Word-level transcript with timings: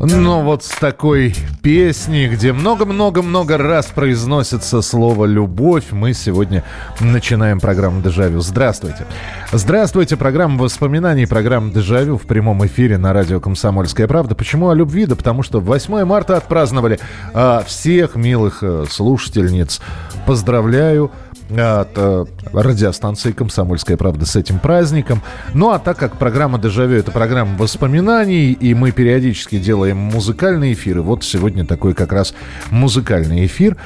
Ну 0.00 0.42
вот 0.42 0.64
с 0.64 0.70
такой 0.70 1.34
песней, 1.62 2.28
где 2.28 2.52
много-много-много 2.52 3.58
раз 3.58 3.86
произносится 3.86 4.82
слово 4.82 5.26
«любовь», 5.26 5.86
мы 5.90 6.14
сегодня 6.14 6.64
начинаем 7.00 7.60
программу 7.60 8.02
«Дежавю». 8.02 8.40
Здравствуйте. 8.40 9.06
Здравствуйте, 9.52 10.16
программа 10.16 10.62
воспоминаний, 10.62 11.26
программа 11.26 11.72
«Дежавю» 11.72 12.18
в 12.18 12.22
прямом 12.22 12.66
эфире 12.66 12.98
на 12.98 13.12
радио 13.12 13.40
«Комсомольская 13.40 14.08
правда». 14.08 14.34
Почему 14.34 14.68
о 14.68 14.74
любви? 14.74 15.06
Да 15.06 15.16
потому 15.16 15.42
что 15.42 15.60
8 15.60 16.04
марта 16.04 16.36
отпраздновали 16.36 16.98
а, 17.32 17.62
всех 17.66 18.16
милых 18.16 18.62
а, 18.62 18.84
слушательниц. 18.88 19.80
Поздравляю 20.26 21.10
от 21.50 21.90
э, 21.96 22.24
радиостанции 22.52 23.32
«Комсомольская 23.32 23.96
правда» 23.96 24.24
с 24.24 24.34
этим 24.36 24.58
праздником. 24.58 25.22
Ну, 25.52 25.70
а 25.70 25.78
так 25.78 25.98
как 25.98 26.16
программа 26.16 26.58
«Дежавю»— 26.58 26.96
это 26.98 27.10
программа 27.10 27.56
воспоминаний, 27.58 28.52
и 28.52 28.74
мы 28.74 28.92
периодически 28.92 29.58
делаем 29.58 29.98
музыкальные 29.98 30.72
эфиры, 30.72 31.02
вот 31.02 31.22
сегодня 31.22 31.66
такой 31.66 31.94
как 31.94 32.12
раз 32.12 32.34
музыкальный 32.70 33.44
эфир. 33.46 33.76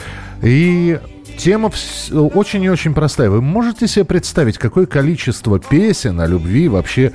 И 0.40 1.00
тема 1.36 1.72
очень 2.12 2.62
и 2.62 2.70
очень 2.70 2.94
простая. 2.94 3.28
Вы 3.28 3.42
можете 3.42 3.88
себе 3.88 4.04
представить, 4.04 4.58
какое 4.58 4.86
количество 4.86 5.58
песен 5.58 6.20
о 6.20 6.26
любви 6.26 6.68
вообще 6.68 7.12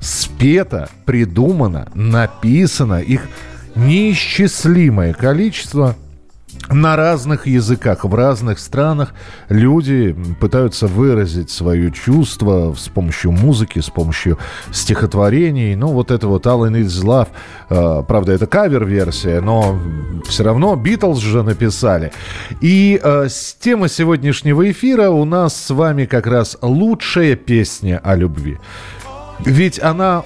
спето, 0.00 0.88
придумано, 1.04 1.88
написано, 1.94 3.00
их 3.00 3.28
неисчислимое 3.76 5.12
количество– 5.12 5.94
на 6.70 6.96
разных 6.96 7.46
языках, 7.46 8.04
в 8.04 8.14
разных 8.14 8.58
странах 8.58 9.14
люди 9.48 10.16
пытаются 10.40 10.86
выразить 10.86 11.50
свое 11.50 11.92
чувство 11.92 12.74
с 12.76 12.88
помощью 12.88 13.32
музыки, 13.32 13.78
с 13.78 13.90
помощью 13.90 14.38
стихотворений. 14.72 15.74
Ну, 15.76 15.88
вот 15.88 16.10
это 16.10 16.26
вот 16.26 16.46
All 16.46 16.66
I 16.66 16.72
Need 16.72 16.86
Is 16.86 17.28
Love, 17.68 18.04
правда, 18.04 18.32
это 18.32 18.46
кавер-версия, 18.46 19.40
но 19.40 19.78
все 20.26 20.44
равно 20.44 20.74
Битлз 20.76 21.18
же 21.18 21.42
написали. 21.42 22.12
И 22.60 23.00
э, 23.02 23.28
с 23.28 23.54
темы 23.54 23.88
сегодняшнего 23.88 24.70
эфира 24.70 25.10
у 25.10 25.24
нас 25.24 25.56
с 25.56 25.70
вами 25.70 26.04
как 26.04 26.26
раз 26.26 26.56
лучшая 26.62 27.36
песня 27.36 28.00
о 28.02 28.16
любви. 28.16 28.58
Ведь 29.40 29.80
она 29.80 30.24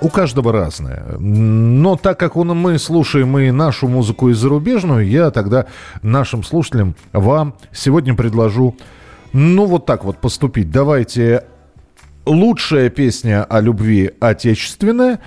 у 0.00 0.08
каждого 0.08 0.52
разная. 0.52 1.16
Но 1.18 1.96
так 1.96 2.18
как 2.18 2.36
он, 2.36 2.48
мы 2.48 2.78
слушаем 2.78 3.36
и 3.38 3.50
нашу 3.50 3.88
музыку, 3.88 4.28
и 4.28 4.34
зарубежную, 4.34 5.08
я 5.08 5.30
тогда 5.30 5.66
нашим 6.02 6.44
слушателям, 6.44 6.94
вам 7.12 7.54
сегодня 7.72 8.14
предложу, 8.14 8.76
ну, 9.32 9.66
вот 9.66 9.86
так 9.86 10.04
вот 10.04 10.18
поступить. 10.18 10.70
Давайте 10.70 11.44
лучшая 12.26 12.90
песня 12.90 13.44
о 13.44 13.60
любви 13.60 14.10
отечественная 14.20 15.20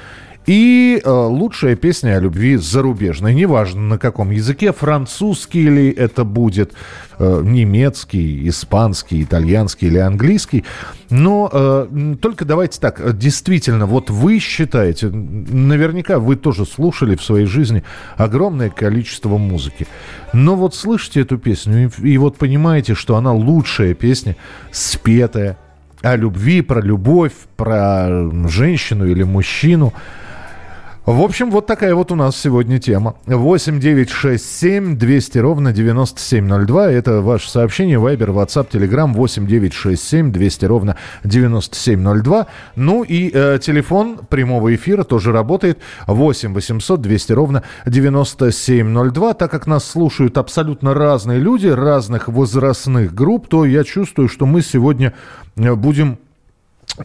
и 0.45 1.01
э, 1.03 1.09
лучшая 1.09 1.75
песня 1.75 2.17
о 2.17 2.19
любви 2.19 2.55
зарубежная. 2.55 3.33
Неважно 3.33 3.81
на 3.81 3.97
каком 3.97 4.31
языке, 4.31 4.73
французский 4.73 5.69
ли 5.69 5.91
это 5.91 6.23
будет, 6.23 6.73
э, 7.19 7.41
немецкий, 7.43 8.47
испанский, 8.49 9.21
итальянский 9.21 9.87
или 9.87 9.99
английский. 9.99 10.65
Но 11.09 11.49
э, 11.51 12.15
только 12.19 12.45
давайте 12.45 12.79
так, 12.79 13.17
действительно, 13.17 13.85
вот 13.85 14.09
вы 14.09 14.39
считаете, 14.39 15.09
наверняка 15.09 16.17
вы 16.17 16.35
тоже 16.35 16.65
слушали 16.65 17.15
в 17.15 17.23
своей 17.23 17.45
жизни 17.45 17.83
огромное 18.17 18.69
количество 18.69 19.37
музыки. 19.37 19.85
Но 20.33 20.55
вот 20.55 20.73
слышите 20.73 21.21
эту 21.21 21.37
песню 21.37 21.91
и, 22.01 22.09
и 22.13 22.17
вот 22.17 22.37
понимаете, 22.37 22.95
что 22.95 23.15
она 23.15 23.31
лучшая 23.31 23.93
песня, 23.93 24.35
спетая, 24.71 25.57
о 26.01 26.15
любви, 26.15 26.61
про 26.61 26.81
любовь, 26.81 27.33
про 27.55 28.27
женщину 28.47 29.05
или 29.05 29.23
мужчину. 29.23 29.93
В 31.03 31.21
общем, 31.23 31.49
вот 31.49 31.65
такая 31.65 31.95
вот 31.95 32.11
у 32.11 32.15
нас 32.15 32.37
сегодня 32.37 32.77
тема. 32.77 33.15
8 33.25 33.79
9 33.79 34.07
6 34.11 34.59
7 34.59 34.97
200 34.99 35.37
ровно 35.39 35.73
9702. 35.73 36.91
Это 36.91 37.21
ваше 37.21 37.49
сообщение. 37.49 37.97
Вайбер, 37.97 38.29
WhatsApp, 38.29 38.69
Telegram 38.69 39.11
8 39.11 39.47
9 39.47 39.73
6 39.73 39.99
7 39.99 40.31
200 40.31 40.65
ровно 40.65 40.97
9702. 41.23 42.45
Ну 42.75 43.01
и 43.01 43.31
э, 43.33 43.57
телефон 43.59 44.19
прямого 44.29 44.75
эфира 44.75 45.03
тоже 45.03 45.31
работает. 45.31 45.79
8 46.05 46.53
800 46.53 47.01
200 47.01 47.31
ровно 47.33 47.63
9702. 47.87 49.33
Так 49.33 49.49
как 49.49 49.65
нас 49.65 49.83
слушают 49.83 50.37
абсолютно 50.37 50.93
разные 50.93 51.39
люди, 51.39 51.65
разных 51.65 52.27
возрастных 52.27 53.15
групп, 53.15 53.47
то 53.47 53.65
я 53.65 53.83
чувствую, 53.83 54.29
что 54.29 54.45
мы 54.45 54.61
сегодня 54.61 55.13
э, 55.55 55.73
будем 55.73 56.19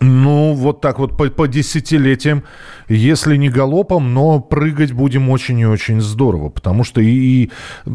ну, 0.01 0.55
вот 0.55 0.81
так 0.81 0.99
вот 0.99 1.17
по, 1.17 1.29
по 1.31 1.47
десятилетиям, 1.47 2.45
если 2.89 3.37
не 3.37 3.49
галопом, 3.49 4.13
но 4.15 4.41
прыгать 4.41 4.93
будем 4.93 5.31
очень 5.31 5.59
и 5.61 5.67
очень 5.67 6.01
здорово, 6.01 6.49
потому 6.49 6.85
что 6.85 7.01
и, 7.01 7.09
и 7.09 7.51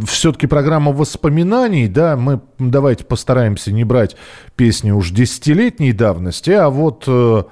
все-таки 0.05 0.47
программа 0.47 0.91
воспоминаний, 0.91 1.87
да, 1.87 2.15
мы 2.15 2.41
давайте 2.59 3.03
постараемся 3.03 3.71
не 3.71 3.83
брать 3.83 4.15
песни 4.55 4.91
уж 4.91 5.11
десятилетней 5.11 5.91
давности, 5.91 6.51
а 6.51 6.69
вот 6.69 7.03
э, 7.07 7.43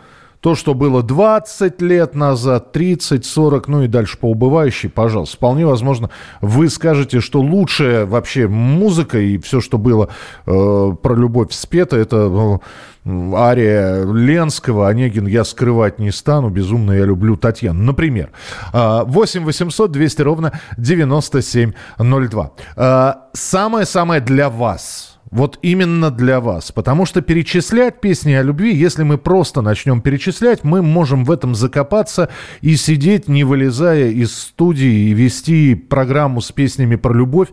то, 0.42 0.56
что 0.56 0.74
было 0.74 1.04
20 1.04 1.82
лет 1.82 2.16
назад, 2.16 2.72
30, 2.72 3.26
40, 3.26 3.68
ну 3.68 3.84
и 3.84 3.88
дальше 3.88 4.18
по 4.18 4.32
убывающей, 4.32 4.90
пожалуйста. 4.90 5.36
Вполне 5.36 5.66
возможно, 5.66 6.10
вы 6.42 6.70
скажете, 6.70 7.20
что 7.20 7.42
лучшая 7.42 8.06
вообще 8.06 8.48
музыка 8.48 9.20
и 9.20 9.38
все, 9.38 9.60
что 9.60 9.78
было 9.78 10.10
э, 10.46 10.92
про 11.02 11.16
любовь 11.16 11.52
спето, 11.52 11.98
это 11.98 12.60
э, 13.06 13.32
ария 13.36 14.06
Ленского, 14.06 14.88
Онегин 14.88 15.28
«Я 15.28 15.44
скрывать 15.44 16.00
не 16.00 16.12
стану», 16.12 16.50
«Безумно 16.50 16.94
я 16.94 17.04
люблю 17.06 17.36
Татьяну». 17.36 17.84
Например, 17.84 18.30
А, 18.72 19.04
8 19.04 19.44
800 19.44 19.92
200 19.92 20.22
ровно 20.22 20.60
9702. 20.78 22.52
А, 22.78 23.26
Самое-самое 23.34 24.22
для 24.22 24.50
вас– 24.50 25.19
вот 25.32 25.60
именно 25.62 26.12
для 26.12 26.40
вас. 26.40 26.72
Потому 26.72 27.06
что 27.06 27.22
перечислять 27.22 28.02
песни 28.02 28.34
о 28.34 28.44
любви, 28.44 28.76
если 28.76 29.04
мы 29.04 29.18
просто 29.18 29.62
начнем 29.62 30.02
перечислять, 30.02 30.64
мы 30.64 30.82
можем 30.82 31.24
в 31.24 31.32
этом 31.32 31.56
закопаться 31.56 32.30
и 32.62 32.76
сидеть, 32.76 33.28
не 33.28 33.44
вылезая 33.44 34.10
из 34.10 34.36
студии 34.36 35.10
и 35.10 35.14
вести 35.14 35.76
программу 35.76 36.42
с 36.42 36.52
песнями 36.52 36.96
про 36.96 37.14
любовь. 37.14 37.50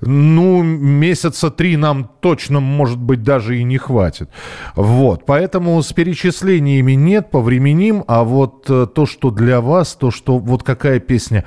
Ну, 0.00 0.62
месяца 0.62 1.50
три 1.50 1.76
нам 1.76 2.10
точно, 2.20 2.60
может 2.60 2.98
быть, 2.98 3.22
даже 3.22 3.58
и 3.58 3.62
не 3.62 3.78
хватит. 3.78 4.28
Вот, 4.74 5.24
поэтому 5.24 5.80
с 5.82 5.92
перечислениями 5.92 6.92
нет, 6.92 7.30
повременим, 7.30 8.04
а 8.06 8.24
вот 8.24 8.66
э, 8.68 8.86
то, 8.92 9.06
что 9.06 9.30
для 9.30 9.62
вас, 9.62 9.94
то, 9.94 10.10
что 10.10 10.38
вот 10.38 10.62
какая 10.62 10.98
песня 10.98 11.44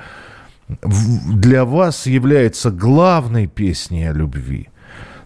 для 0.68 1.64
вас 1.64 2.06
является 2.06 2.70
главной 2.70 3.46
песней 3.46 4.10
о 4.10 4.12
любви– 4.12 4.68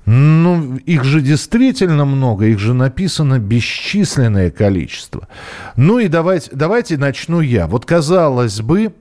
ну, 0.04 0.76
их 0.78 1.04
же 1.04 1.20
действительно 1.20 2.04
много, 2.04 2.46
их 2.46 2.58
же 2.58 2.74
написано 2.74 3.38
бесчисленное 3.38 4.50
количество. 4.50 5.28
Ну 5.76 5.98
и 5.98 6.08
давайте, 6.08 6.50
давайте 6.52 6.96
начну 6.96 7.40
я. 7.40 7.66
Вот 7.66 7.86
казалось 7.86 8.60
бы, 8.60 8.92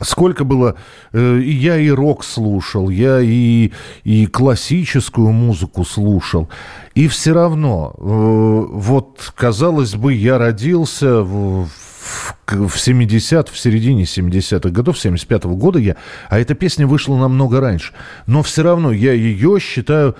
Сколько 0.00 0.44
было... 0.44 0.76
э, 1.12 1.40
я 1.42 1.78
и 1.78 1.88
рок 1.88 2.22
слушал, 2.24 2.90
я 2.90 3.20
и, 3.20 3.72
и 4.04 4.26
классическую 4.26 5.32
музыку 5.32 5.84
слушал. 5.84 6.48
И 6.94 7.08
все 7.08 7.32
равно, 7.32 7.94
э, 7.96 8.02
вот, 8.02 9.32
казалось 9.34 9.94
бы, 9.94 10.12
я 10.12 10.36
родился 10.38 11.22
в, 11.22 11.68
в, 12.08 12.68
в 12.68 12.78
70 12.78 13.48
в 13.48 13.58
середине 13.58 14.04
70-х 14.04 14.70
годов, 14.70 14.96
75-го 14.96 15.54
года 15.56 15.78
я, 15.78 15.96
а 16.28 16.38
эта 16.38 16.54
песня 16.54 16.86
вышла 16.86 17.16
намного 17.16 17.60
раньше. 17.60 17.92
Но 18.26 18.42
все 18.42 18.62
равно 18.62 18.92
я 18.92 19.12
ее 19.12 19.58
считаю 19.60 20.16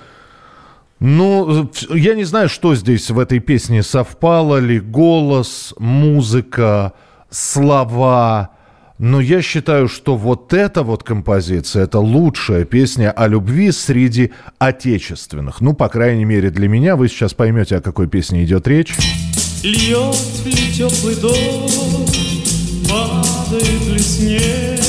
Ну, 1.00 1.70
я 1.90 2.14
не 2.14 2.25
знаю, 2.25 2.49
что 2.49 2.75
здесь 2.75 3.11
в 3.11 3.19
этой 3.19 3.38
песне 3.38 3.82
совпало 3.82 4.58
ли. 4.58 4.81
Голос, 4.81 5.75
музыка, 5.79 6.93
слова. 7.31 8.50
Но 8.99 9.20
я 9.20 9.43
считаю, 9.43 9.87
что 9.87 10.17
вот 10.17 10.52
эта 10.52 10.82
вот 10.82 11.05
композиция, 11.05 11.84
это 11.84 12.00
лучшая 12.00 12.64
песня 12.64 13.12
о 13.12 13.29
любви 13.29 13.70
среди 13.70 14.32
отечественных. 14.58 15.61
Ну, 15.61 15.73
по 15.73 15.88
крайней 15.88 16.25
мере, 16.25 16.50
для 16.50 16.69
меня. 16.69 16.96
Вы 16.96 17.08
сейчас 17.08 17.32
поймете, 17.32 17.76
о 17.76 17.81
какой 17.81 18.08
песне 18.08 18.44
идет 18.44 18.67
речь. 18.67 18.96
Льет 19.62 20.14
ли 20.44 20.72
теплый 20.72 21.16
дождь, 21.16 22.49
падает 22.88 23.87
ли 23.88 23.99
снег, 23.99 24.81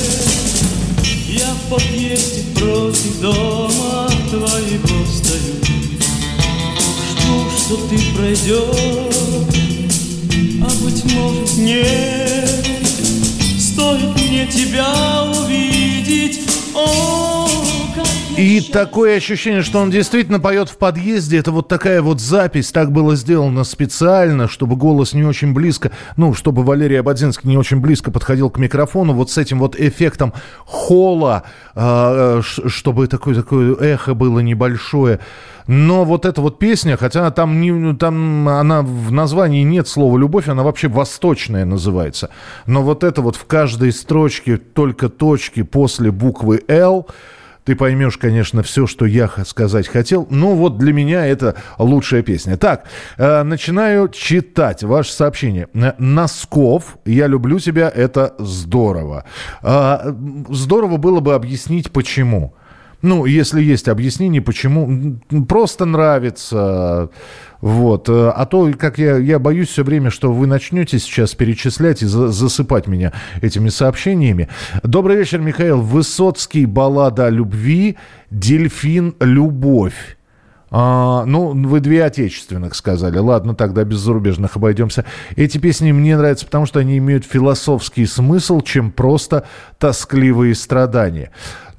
Я 1.27 1.47
в 1.55 1.71
подъезде 1.71 2.43
против 2.53 3.19
дома 3.19 4.07
твоего 4.29 5.05
стою, 5.07 5.55
Жду, 7.09 7.49
что 7.57 7.77
ты 7.89 7.97
пройдешь, 8.15 9.15
а 10.61 10.69
быть 10.83 11.03
может 11.13 11.57
нет, 11.57 12.67
Стоит 13.57 14.15
мне 14.21 14.45
тебя 14.45 15.23
увидеть, 15.35 16.41
о, 16.75 17.38
И 18.39 18.61
такое 18.61 19.17
ощущение, 19.17 19.63
что 19.63 19.79
он 19.79 19.91
действительно 19.91 20.39
поет 20.39 20.69
в 20.69 20.77
подъезде. 20.77 21.39
Это 21.39 21.51
вот 21.51 21.67
такая 21.67 22.01
вот 22.01 22.21
запись. 22.21 22.71
Так 22.71 22.89
было 22.89 23.17
сделано 23.17 23.65
специально, 23.65 24.47
чтобы 24.47 24.77
голос 24.77 25.11
не 25.11 25.25
очень 25.25 25.53
близко, 25.53 25.91
ну, 26.15 26.33
чтобы 26.33 26.63
Валерий 26.63 27.01
Абадзинский 27.01 27.49
не 27.49 27.57
очень 27.57 27.81
близко 27.81 28.11
подходил 28.11 28.49
к 28.49 28.57
микрофону. 28.57 29.11
Вот 29.11 29.29
с 29.29 29.37
этим 29.37 29.59
вот 29.59 29.77
эффектом 29.77 30.31
холла, 30.63 31.43
а, 31.75 32.39
ш- 32.41 32.69
чтобы 32.69 33.07
такое, 33.07 33.35
такое 33.35 33.75
эхо 33.75 34.13
было 34.13 34.39
небольшое. 34.39 35.19
Но 35.67 36.05
вот 36.05 36.25
эта 36.25 36.39
вот 36.39 36.59
песня, 36.59 36.95
хотя 36.95 37.29
там, 37.31 37.59
не, 37.59 37.93
там 37.95 38.47
она 38.47 38.83
в 38.83 39.11
названии 39.11 39.63
нет 39.63 39.89
слова 39.89 40.17
«любовь», 40.17 40.47
она 40.47 40.63
вообще 40.63 40.87
«восточная» 40.87 41.65
называется. 41.65 42.29
Но 42.65 42.83
вот 42.83 43.03
это 43.03 43.21
вот 43.21 43.35
в 43.35 43.43
каждой 43.43 43.91
строчке 43.91 44.55
только 44.55 45.09
точки 45.09 45.61
после 45.61 46.09
буквы 46.11 46.63
«Л», 46.69 47.05
ты 47.69 47.75
поймешь, 47.75 48.17
конечно, 48.17 48.63
все, 48.63 48.87
что 48.87 49.05
я 49.05 49.29
сказать 49.45 49.87
хотел. 49.87 50.25
Ну, 50.31 50.55
вот 50.55 50.79
для 50.79 50.91
меня 50.91 51.27
это 51.27 51.53
лучшая 51.77 52.23
песня. 52.23 52.57
Так, 52.57 52.85
э, 53.19 53.43
начинаю 53.43 54.09
читать 54.09 54.81
ваше 54.81 55.13
сообщение. 55.13 55.67
Э, 55.75 55.91
Носков, 55.99 56.97
я 57.05 57.27
люблю 57.27 57.59
тебя, 57.59 57.87
это 57.87 58.33
здорово. 58.39 59.23
М, 59.61 60.47
здорово 60.49 60.97
было 60.97 61.19
бы 61.19 61.35
объяснить, 61.35 61.91
почему. 61.91 62.55
Ну, 63.01 63.25
если 63.25 63.61
есть 63.61 63.87
объяснение, 63.87 64.41
почему. 64.41 65.17
Просто 65.47 65.85
нравится. 65.85 67.09
Вот. 67.61 68.09
Э, 68.09 68.29
А 68.35 68.45
то, 68.45 68.71
как 68.77 68.97
я, 68.97 69.17
я 69.17 69.39
боюсь 69.39 69.69
все 69.69 69.83
время, 69.83 70.09
что 70.11 70.31
вы 70.33 70.47
начнете 70.47 70.99
сейчас 70.99 71.33
перечислять 71.35 72.01
и 72.01 72.05
за- 72.05 72.29
засыпать 72.29 72.87
меня 72.87 73.13
этими 73.41 73.69
сообщениями. 73.69 74.49
Добрый 74.83 75.15
вечер, 75.17 75.39
Михаил. 75.39 75.81
Высоцкий, 75.81 76.65
баллада 76.65 77.27
о 77.27 77.29
любви, 77.29 77.97
дельфин, 78.31 79.15
любовь. 79.19 80.17
А, 80.71 81.25
ну, 81.25 81.49
вы 81.67 81.79
две 81.79 82.03
отечественных 82.03 82.75
сказали. 82.75 83.17
Ладно, 83.17 83.55
тогда 83.55 83.83
без 83.83 83.97
зарубежных 83.97 84.55
обойдемся. 84.55 85.03
Эти 85.35 85.57
песни 85.57 85.91
мне 85.91 86.15
нравятся, 86.15 86.45
потому 86.45 86.65
что 86.67 86.79
они 86.79 86.97
имеют 86.99 87.25
философский 87.25 88.05
смысл, 88.05 88.61
чем 88.61 88.91
просто 88.91 89.45
тоскливые 89.79 90.53
страдания. 90.53 91.31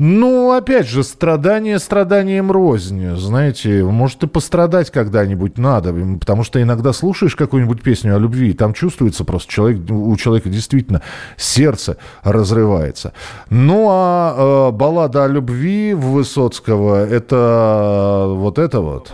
Ну, 0.03 0.53
опять 0.53 0.89
же, 0.89 1.05
страдания 1.05 1.79
страданием 1.79 2.51
рознь. 2.51 3.17
Знаете, 3.17 3.85
может 3.85 4.23
и 4.23 4.27
пострадать 4.27 4.91
когда-нибудь 4.91 5.59
надо, 5.59 5.95
потому 6.19 6.43
что 6.43 6.63
иногда 6.63 6.95
слушаешь 6.95 7.37
какую-нибудь 7.37 7.83
песню 7.83 8.17
о 8.17 8.19
любви, 8.19 8.49
и 8.49 8.53
там 8.55 8.73
чувствуется 8.73 9.25
просто 9.25 9.53
человек, 9.53 9.91
у 9.91 10.17
человека 10.17 10.49
действительно 10.49 11.03
сердце 11.37 11.99
разрывается. 12.23 13.13
Ну, 13.51 13.89
а 13.91 14.71
э, 14.71 14.73
баллада 14.73 15.27
о 15.27 15.29
любви 15.29 15.93
Высоцкого, 15.93 17.05
это 17.07 18.25
вот 18.27 18.59
это 18.59 18.81
вот. 18.81 19.13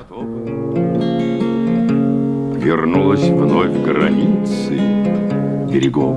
Вернулась 2.63 3.27
вновь 3.27 3.73
границы 3.83 4.79
берегов 5.69 6.17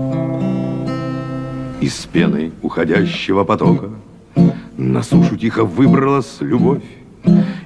Из 1.81 2.06
пены 2.06 2.51
уходящего 2.62 3.44
потока 3.44 3.89
На 4.79 5.03
сушу 5.03 5.35
тихо 5.35 5.65
выбралась 5.65 6.37
любовь 6.39 6.81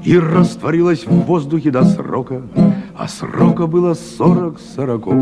И 0.03 0.17
растворилась 0.17 1.05
в 1.05 1.11
воздухе 1.11 1.69
до 1.69 1.85
срока 1.85 2.41
А 2.97 3.07
срока 3.07 3.67
было 3.67 3.93
сорок 3.93 4.59
сороков 4.59 5.13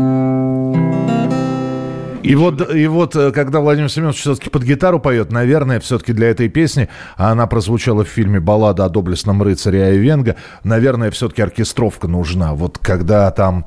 И 2.22 2.34
вот, 2.34 2.74
и 2.74 2.86
вот, 2.86 3.14
э, 3.14 3.30
когда 3.32 3.60
Владимир 3.60 3.90
Семенович 3.90 4.20
все-таки 4.20 4.48
под 4.48 4.62
гитару 4.62 5.00
поет, 5.00 5.32
наверное, 5.32 5.80
все-таки 5.80 6.14
для 6.14 6.28
этой 6.28 6.48
песни, 6.48 6.88
а 7.18 7.32
она 7.32 7.46
прозвучала 7.46 8.04
в 8.04 8.08
фильме 8.08 8.40
«Баллада 8.40 8.86
о 8.86 8.88
доблестном 8.88 9.42
рыцаре 9.42 9.82
Айвенга», 9.84 10.36
наверное, 10.64 11.10
все-таки 11.10 11.42
оркестровка 11.42 12.08
нужна. 12.08 12.54
Вот 12.54 12.78
когда 12.78 13.30
там 13.32 13.66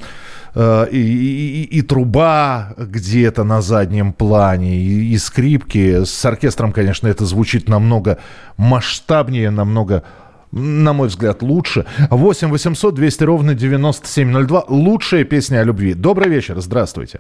э, 0.56 0.88
и, 0.92 0.98
и- 0.98 1.64
и- 1.78 1.82
труба 1.82 2.74
где-то 2.78 3.44
на 3.44 3.62
заднем 3.62 4.14
плане, 4.14 4.78
и, 4.78 5.14
и 5.14 5.18
скрипки. 5.18 6.04
С 6.06 6.26
оркестром, 6.26 6.72
конечно, 6.72 7.08
это 7.08 7.26
звучит 7.26 7.70
намного 7.70 8.18
масштабнее, 8.58 9.50
намного 9.52 10.04
на 10.52 10.94
мой 10.94 11.10
взгляд, 11.10 11.42
лучше. 11.42 11.86
8 12.10 12.50
800 12.50 12.96
200 12.96 13.24
ровно 13.24 13.54
9702. 13.56 14.66
Лучшая 14.70 15.24
песня 15.26 15.60
о 15.60 15.64
любви. 15.66 15.94
Добрый 15.94 16.30
вечер, 16.30 16.60
здравствуйте. 16.62 17.20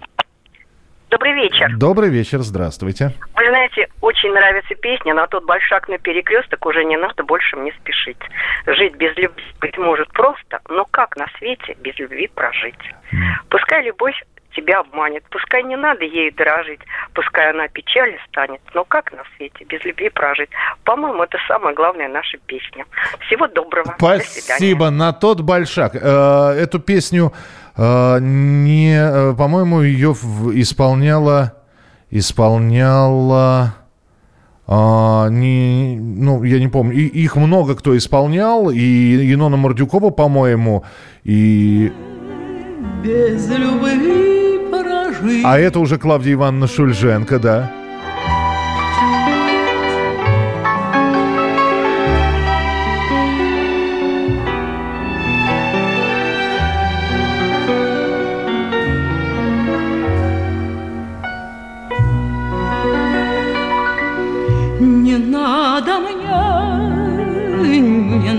Добрый 1.12 1.34
вечер. 1.34 1.76
Добрый 1.78 2.10
вечер, 2.10 2.42
здравствуйте. 2.42 3.14
Вы 3.36 3.44
знаете, 3.50 3.65
очень 4.06 4.32
нравится 4.32 4.76
песня 4.76 5.14
«На 5.14 5.26
тот 5.26 5.46
большак 5.46 5.90
на 5.90 5.98
перекресток 5.98 6.66
уже 6.66 6.86
не 6.86 6.96
надо 6.96 7.24
больше 7.24 7.56
мне 7.56 7.74
спешить». 7.82 8.22
Жить 8.68 8.96
без 8.96 9.18
любви, 9.18 9.44
быть 9.60 9.78
может, 9.78 10.12
просто, 10.14 10.60
но 10.70 10.86
как 10.86 11.18
на 11.18 11.26
свете 11.38 11.76
без 11.80 11.98
любви 11.98 12.28
прожить? 12.28 12.80
Пускай 13.50 13.84
любовь 13.84 14.16
тебя 14.56 14.80
обманет, 14.80 15.24
пускай 15.32 15.64
не 15.64 15.76
надо 15.76 16.06
ею 16.06 16.34
дорожить, 16.34 16.80
пускай 17.14 17.50
она 17.50 17.68
печалью 17.68 18.18
станет, 18.30 18.62
но 18.74 18.86
как 18.86 19.12
на 19.12 19.24
свете 19.36 19.66
без 19.66 19.84
любви 19.84 20.10
прожить? 20.10 20.50
По-моему, 20.84 21.24
это 21.24 21.38
самая 21.48 21.74
главная 21.74 22.08
наша 22.08 22.38
песня. 22.46 22.86
Всего 23.28 23.48
доброго. 23.48 23.96
До. 24.00 24.20
Спасибо. 24.20 24.92
На 24.92 25.14
тот 25.14 25.42
большак. 25.42 25.96
Э, 25.96 26.52
Эту 26.52 26.80
песню 26.80 27.34
э, 27.76 28.18
не, 28.22 28.96
э, 28.96 29.34
по-моему, 29.36 29.82
ее 29.82 30.12
исполняла, 30.12 31.54
исполняла. 32.12 33.85
А, 34.68 35.30
не, 35.30 35.98
ну, 36.00 36.44
я 36.44 36.60
не 36.60 36.68
помню. 36.68 36.94
И- 36.94 37.08
их 37.24 37.36
много 37.36 37.76
кто 37.76 37.96
исполнял. 37.96 38.70
И 38.72 38.80
Енона 38.80 39.58
Мордюкова, 39.58 40.10
по-моему. 40.10 40.84
И... 41.24 41.92
Без 43.04 43.48
любви 43.50 44.60
прожить. 44.72 45.44
А 45.46 45.58
это 45.60 45.80
уже 45.80 45.98
Клавдия 45.98 46.34
Ивановна 46.34 46.68
Шульженко, 46.68 47.40
да. 47.40 47.72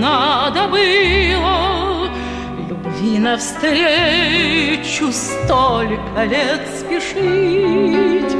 Надо 0.07 0.67
было 0.67 2.09
Любви 2.69 3.19
навстречу 3.19 5.11
столько 5.11 6.23
лет 6.23 6.61
спешить 6.79 8.35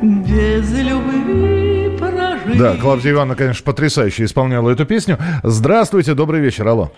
без 0.02 0.72
любви 0.72 1.98
прожить 1.98 2.58
Да, 2.58 2.76
Клавдия 2.76 3.12
Ивановна, 3.12 3.36
конечно, 3.36 3.66
потрясающе 3.66 4.26
исполняла 4.26 4.70
эту 4.70 4.86
песню. 4.86 5.18
Здравствуйте, 5.44 6.14
добрый 6.14 6.42
вечер, 6.42 6.68
алло. 6.68 6.92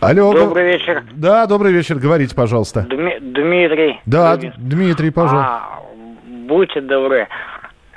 Алло. 0.00 0.32
Добрый 0.32 0.64
вечер, 0.72 1.04
Да, 1.12 1.46
добрый 1.46 1.72
вечер, 1.72 1.96
говорите, 1.96 2.34
пожалуйста. 2.34 2.86
Дми- 2.88 3.18
Дмитрий. 3.20 4.00
Да, 4.06 4.36
Дмит- 4.36 4.54
Дмитрий, 4.56 5.10
пожалуйста. 5.10 5.50
А, 5.52 5.80
будьте 6.26 6.80
добры. 6.80 7.28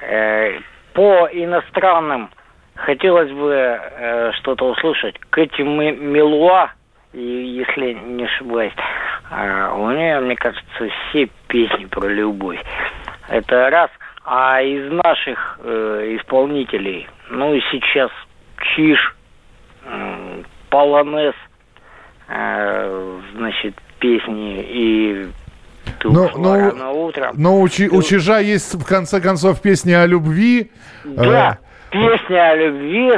Э, 0.02 0.60
по 0.94 1.30
иностранным 1.32 2.30
хотелось 2.76 3.32
бы 3.32 3.54
э, 3.54 4.32
что-то 4.34 4.70
услышать. 4.72 5.18
Кэти 5.30 5.62
М- 5.62 6.12
Мелуа 6.12 6.72
и- 7.14 7.20
если 7.66 7.94
не 7.94 8.26
ошибаюсь. 8.26 8.74
А, 9.32 9.74
У 9.74 9.90
нее, 9.92 10.20
мне 10.20 10.36
кажется, 10.36 10.64
все 11.10 11.30
песни 11.48 11.86
про 11.86 12.08
любовь. 12.10 12.60
Это 13.30 13.70
раз. 13.70 13.90
А 14.26 14.62
из 14.62 14.92
наших 14.92 15.60
э, 15.64 16.18
исполнителей, 16.20 17.08
ну 17.30 17.54
и 17.54 17.62
сейчас 17.72 18.10
Чиж, 18.76 19.16
м, 19.86 20.46
Полонез, 20.70 21.34
э, 21.34 21.53
значит, 23.38 23.76
песни 24.00 24.62
и 24.68 25.28
«Ты 26.00 26.10
Ну, 26.10 26.26
ушла 26.26 26.40
ну, 26.58 26.70
рано 26.72 26.90
утром». 26.92 27.36
Но 27.38 27.60
у, 27.62 27.68
Чи- 27.70 27.90
у 27.90 28.02
Чижа 28.02 28.40
есть, 28.40 28.74
в 28.74 28.86
конце 28.86 29.20
концов, 29.22 29.62
песня 29.62 30.02
о 30.02 30.06
любви. 30.08 30.72
Да, 31.04 31.58
Э, 31.92 31.92
песня 31.92 32.52
о 32.52 32.56
любви, 32.56 33.12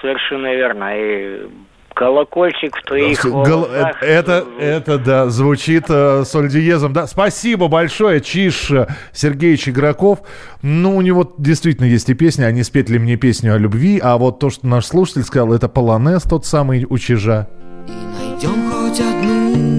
совершенно 0.00 0.54
верно. 0.54 0.90
И 0.96 1.48
колокольчик 1.94 2.76
в 2.76 2.82
твоих 2.84 3.24
Гол- 3.24 3.42
волосах. 3.44 4.02
э, 4.02 4.06
Это, 4.06 4.44
это, 4.60 4.98
да, 4.98 5.26
звучит 5.28 5.84
э, 5.88 6.22
соль 6.24 6.48
диезом. 6.48 6.92
Да, 6.92 7.06
спасибо 7.06 7.68
большое, 7.68 8.20
Чиш 8.20 8.70
э, 8.70 8.86
Сергеевич 9.12 9.68
Игроков. 9.68 10.20
Ну, 10.62 10.96
у 10.96 11.00
него 11.02 11.32
действительно 11.38 11.86
есть 11.86 12.08
и 12.08 12.14
песни, 12.14 12.44
они 12.44 12.62
спеть 12.62 12.88
ли 12.88 12.98
мне 12.98 13.16
песню 13.16 13.54
о 13.54 13.58
любви, 13.58 14.00
а 14.02 14.16
вот 14.16 14.38
то, 14.38 14.48
что 14.50 14.66
наш 14.66 14.86
слушатель 14.86 15.22
сказал, 15.24 15.52
это 15.52 15.68
полонез 15.68 16.22
тот 16.22 16.46
самый 16.46 16.86
у 16.88 16.98
Чижа. 16.98 17.48
И 17.88 17.90
найдем 17.90 18.70
хоть 18.70 19.00
одну 19.00 19.77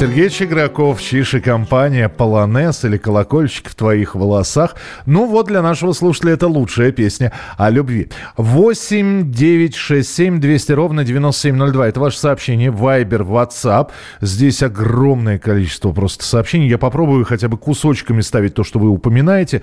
Сергеевич 0.00 0.40
Игроков, 0.40 1.02
Чиш 1.02 1.34
и 1.34 1.40
компания, 1.40 2.08
полонез 2.08 2.86
или 2.86 2.96
колокольчик 2.96 3.68
в 3.68 3.74
твоих 3.74 4.14
волосах. 4.14 4.76
Ну 5.04 5.26
вот 5.26 5.48
для 5.48 5.60
нашего 5.60 5.92
слушателя 5.92 6.32
это 6.32 6.48
лучшая 6.48 6.90
песня 6.90 7.32
о 7.58 7.68
любви. 7.68 8.08
8 8.38 9.30
9 9.30 9.74
6 9.74 10.08
7 10.08 10.40
200 10.40 10.72
ровно 10.72 11.04
9702. 11.04 11.88
Это 11.88 12.00
ваше 12.00 12.18
сообщение. 12.18 12.70
Вайбер, 12.70 13.24
WhatsApp. 13.24 13.90
Здесь 14.22 14.62
огромное 14.62 15.38
количество 15.38 15.92
просто 15.92 16.24
сообщений. 16.24 16.70
Я 16.70 16.78
попробую 16.78 17.26
хотя 17.26 17.48
бы 17.48 17.58
кусочками 17.58 18.22
ставить 18.22 18.54
то, 18.54 18.64
что 18.64 18.78
вы 18.78 18.88
упоминаете. 18.88 19.60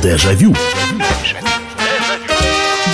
Дежавю. 0.00 0.54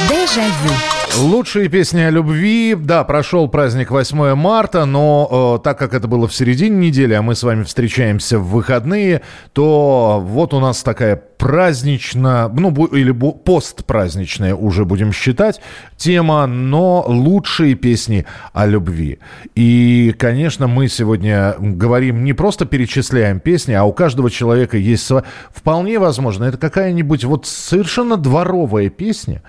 Дежавю. 0.09 0.98
Лучшие 1.21 1.69
песни 1.69 2.01
о 2.01 2.11
любви. 2.11 2.77
Да, 2.79 3.03
прошел 3.03 3.49
праздник 3.49 3.91
8 3.91 4.35
марта, 4.37 4.85
но 4.85 5.59
э, 5.59 5.65
так 5.65 5.77
как 5.77 5.93
это 5.93 6.07
было 6.07 6.29
в 6.29 6.35
середине 6.35 6.89
недели, 6.89 7.13
а 7.13 7.23
мы 7.23 7.35
с 7.35 7.43
вами 7.43 7.65
встречаемся 7.65 8.39
в 8.39 8.49
выходные, 8.49 9.23
то 9.53 10.23
вот 10.25 10.55
у 10.55 10.61
нас 10.61 10.85
такая 10.85 11.17
праздничная, 11.17 12.49
ну, 12.49 12.73
или 12.87 13.11
постпраздничная 13.11 14.55
уже 14.55 14.85
будем 14.85 15.13
считать, 15.13 15.61
тема, 15.97 16.47
но 16.47 17.05
лучшие 17.09 17.75
песни 17.75 18.25
о 18.53 18.67
любви. 18.67 19.19
И, 19.57 20.15
конечно, 20.17 20.69
мы 20.69 20.87
сегодня 20.87 21.57
говорим, 21.59 22.23
не 22.23 22.33
просто 22.33 22.65
перечисляем 22.65 23.41
песни, 23.41 23.73
а 23.73 23.83
у 23.85 23.93
каждого 23.93 24.31
человека 24.31 24.77
есть 24.77 25.11
сва- 25.11 25.25
Вполне 25.53 25.99
возможно, 25.99 26.45
это 26.45 26.59
какая-нибудь 26.59 27.25
вот 27.25 27.45
совершенно 27.47 28.17
дворовая 28.17 28.89
песня, 28.89 29.43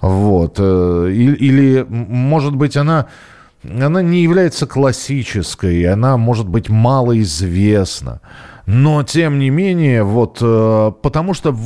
вот. 0.00 0.56
э, 0.58 1.10
Или, 1.12 1.86
может 1.88 2.54
быть, 2.54 2.76
она, 2.76 3.06
она 3.64 4.02
не 4.02 4.22
является 4.22 4.66
классической, 4.66 5.84
она, 5.84 6.16
может 6.16 6.48
быть, 6.48 6.68
малоизвестна. 6.68 8.20
Но, 8.66 9.04
тем 9.04 9.38
не 9.38 9.48
менее, 9.48 10.02
вот, 10.02 10.38
э, 10.42 10.92
потому 11.00 11.34
что 11.34 11.56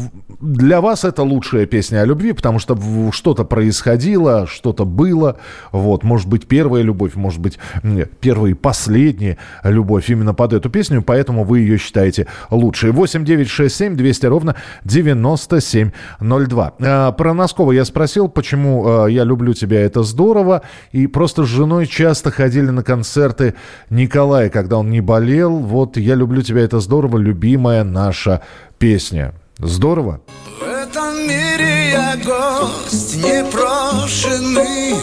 для 0.40 0.82
вас 0.82 1.04
это 1.04 1.22
лучшая 1.22 1.64
песня 1.64 2.02
о 2.02 2.04
любви, 2.04 2.32
потому 2.32 2.58
что 2.58 2.78
что-то 3.10 3.44
происходило, 3.44 4.46
что-то 4.46 4.84
было, 4.84 5.38
вот, 5.72 6.04
может 6.04 6.28
быть, 6.28 6.46
первая 6.46 6.82
любовь, 6.82 7.14
может 7.14 7.40
быть, 7.40 7.58
м, 7.82 8.02
первая 8.20 8.50
и 8.50 8.54
последняя 8.54 9.38
любовь 9.64 10.10
именно 10.10 10.34
под 10.34 10.52
эту 10.52 10.68
песню, 10.68 11.02
поэтому 11.02 11.44
вы 11.44 11.60
ее 11.60 11.78
считаете 11.78 12.26
лучшей. 12.50 12.90
8 12.90 13.24
9 13.24 13.48
6 13.48 13.74
7 13.74 13.96
200 13.96 14.26
ровно 14.26 14.56
9702. 14.84 16.74
А, 16.80 17.12
про 17.12 17.32
Носкова 17.32 17.72
я 17.72 17.86
спросил, 17.86 18.28
почему 18.28 18.84
а, 18.86 19.06
«Я 19.06 19.24
люблю 19.24 19.54
тебя» 19.54 19.80
это 19.80 20.02
здорово, 20.02 20.62
и 20.92 21.06
просто 21.06 21.44
с 21.44 21.48
женой 21.48 21.86
часто 21.86 22.30
ходили 22.30 22.68
на 22.68 22.82
концерты 22.82 23.54
Николая, 23.88 24.50
когда 24.50 24.76
он 24.76 24.90
не 24.90 25.00
болел. 25.00 25.56
Вот 25.60 25.96
«Я 25.96 26.14
люблю 26.14 26.42
тебя» 26.42 26.60
это 26.60 26.78
здорово, 26.78 26.89
любимая 26.98 27.84
наша 27.84 28.42
песня. 28.78 29.34
Здорово? 29.58 30.20
В 30.58 30.62
этом 30.62 31.16
мире 31.18 31.90
я 31.92 32.16
гость 32.16 33.16
непрошенный. 33.16 34.96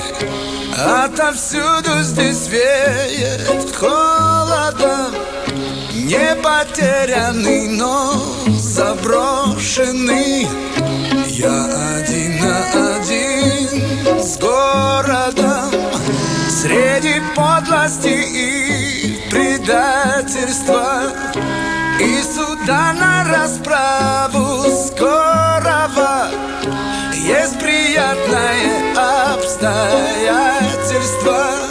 Отовсюду 0.78 2.02
здесь 2.02 2.50
веет 2.50 3.76
холодом. 3.76 5.14
Не 5.94 6.36
потерянный, 6.42 7.68
но 7.70 8.14
заброшенный. 8.60 10.48
Я 11.28 11.66
один 11.98 12.40
на 12.40 12.98
один 12.98 14.20
с 14.22 14.38
городом. 14.38 15.72
Среди 16.50 17.22
подлости 17.36 18.08
и 18.08 19.30
предательства 19.30 21.12
Суда 22.68 22.92
на 22.92 23.24
расправу 23.24 24.70
скорого 24.70 26.28
Есть 27.14 27.58
приятное 27.62 29.34
обстоятельство 29.34 31.67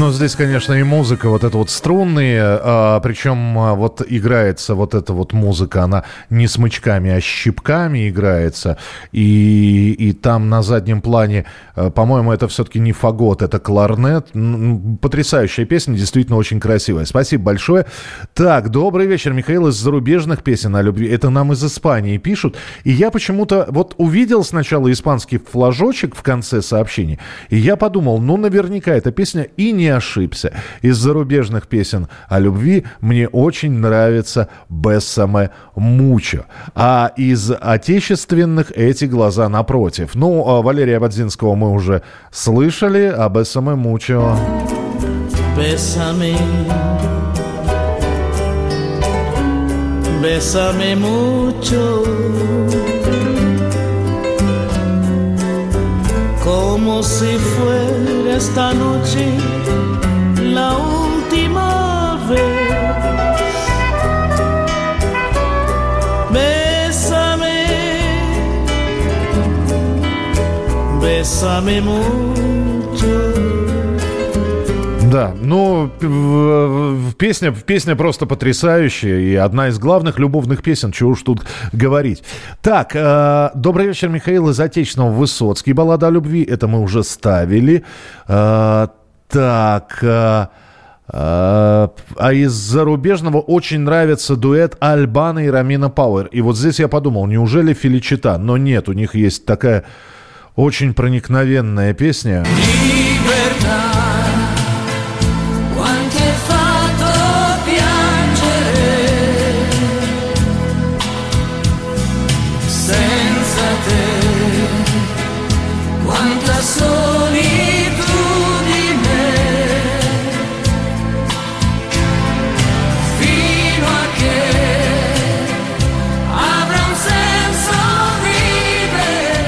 Ну, 0.00 0.10
здесь, 0.12 0.34
конечно, 0.34 0.72
и 0.72 0.82
музыка, 0.82 1.28
вот 1.28 1.44
это 1.44 1.58
вот 1.58 1.68
струнные, 1.68 2.40
а, 2.42 3.00
причем 3.00 3.58
а, 3.58 3.74
вот 3.74 4.00
играется 4.08 4.74
вот 4.74 4.94
эта 4.94 5.12
вот 5.12 5.34
музыка, 5.34 5.82
она 5.82 6.04
не 6.30 6.48
смычками, 6.48 7.10
а 7.10 7.20
щипками 7.20 8.08
играется, 8.08 8.78
и, 9.12 9.94
и 9.98 10.14
там 10.14 10.48
на 10.48 10.62
заднем 10.62 11.02
плане, 11.02 11.44
а, 11.74 11.90
по-моему, 11.90 12.32
это 12.32 12.48
все-таки 12.48 12.78
не 12.78 12.92
фагот, 12.92 13.42
это 13.42 13.58
кларнет. 13.58 14.28
Потрясающая 15.02 15.66
песня, 15.66 15.94
действительно 15.94 16.38
очень 16.38 16.60
красивая. 16.60 17.04
Спасибо 17.04 17.44
большое. 17.44 17.84
Так, 18.32 18.70
добрый 18.70 19.06
вечер, 19.06 19.34
Михаил, 19.34 19.68
из 19.68 19.74
зарубежных 19.74 20.42
песен 20.42 20.76
о 20.76 20.80
любви. 20.80 21.10
Это 21.10 21.28
нам 21.28 21.52
из 21.52 21.62
Испании 21.62 22.16
пишут, 22.16 22.56
и 22.84 22.90
я 22.90 23.10
почему-то 23.10 23.66
вот 23.68 23.96
увидел 23.98 24.44
сначала 24.44 24.90
испанский 24.90 25.36
флажочек 25.36 26.16
в 26.16 26.22
конце 26.22 26.62
сообщения, 26.62 27.18
и 27.50 27.58
я 27.58 27.76
подумал, 27.76 28.18
ну, 28.18 28.38
наверняка 28.38 28.94
эта 28.94 29.12
песня 29.12 29.42
и 29.58 29.72
не 29.72 29.89
ошибся. 29.90 30.52
Из 30.82 30.96
зарубежных 30.96 31.66
песен 31.66 32.08
о 32.28 32.38
любви 32.38 32.84
мне 33.00 33.28
очень 33.28 33.72
нравится 33.72 34.48
«Бессаме 34.68 35.50
Мучо». 35.76 36.46
А 36.74 37.12
из 37.16 37.50
отечественных 37.50 38.72
«Эти 38.72 39.04
глаза 39.04 39.48
напротив». 39.48 40.14
Ну, 40.14 40.46
а 40.48 40.62
Валерия 40.62 40.98
Бадзинского 40.98 41.54
мы 41.54 41.70
уже 41.72 42.02
слышали, 42.30 43.12
а 43.16 43.28
«Бессаме 43.28 43.74
Мучо». 43.74 44.36
Bésame, 45.56 46.36
bésame 50.22 50.94
mucho, 50.96 52.02
como 56.42 57.02
si 57.02 57.36
fuera 57.36 57.99
esta 58.36 58.72
noche 58.72 59.36
la 60.42 60.76
última 60.76 62.18
vez. 62.28 62.60
Bésame, 66.30 67.66
bésame 71.00 71.80
mucho. 71.80 72.59
Ну, 75.50 75.90
песня, 77.18 77.50
песня 77.50 77.96
просто 77.96 78.26
потрясающая 78.26 79.18
и 79.18 79.34
одна 79.34 79.66
из 79.66 79.80
главных 79.80 80.20
любовных 80.20 80.62
песен, 80.62 80.92
чего 80.92 81.10
уж 81.10 81.22
тут 81.22 81.40
говорить. 81.72 82.22
Так, 82.62 82.92
э, 82.94 83.50
добрый 83.56 83.88
вечер, 83.88 84.10
Михаил 84.10 84.50
из 84.50 84.60
Отечественного 84.60 85.10
Высоцкий, 85.10 85.72
баллада 85.72 86.06
о 86.06 86.10
любви, 86.10 86.44
это 86.44 86.68
мы 86.68 86.78
уже 86.80 87.02
ставили. 87.02 87.82
Э, 88.28 88.86
так, 89.28 89.98
э, 90.02 90.46
э, 91.08 91.88
а 92.18 92.32
из 92.32 92.52
зарубежного 92.52 93.38
очень 93.38 93.80
нравится 93.80 94.36
дуэт 94.36 94.76
Альбана 94.78 95.40
и 95.40 95.48
Рамина 95.48 95.90
Пауэр. 95.90 96.26
И 96.26 96.40
вот 96.42 96.56
здесь 96.58 96.78
я 96.78 96.86
подумал, 96.86 97.26
неужели 97.26 97.74
Феличита? 97.74 98.38
Но 98.38 98.56
нет, 98.56 98.88
у 98.88 98.92
них 98.92 99.16
есть 99.16 99.46
такая 99.46 99.84
очень 100.54 100.94
проникновенная 100.94 101.92
песня. 101.92 102.46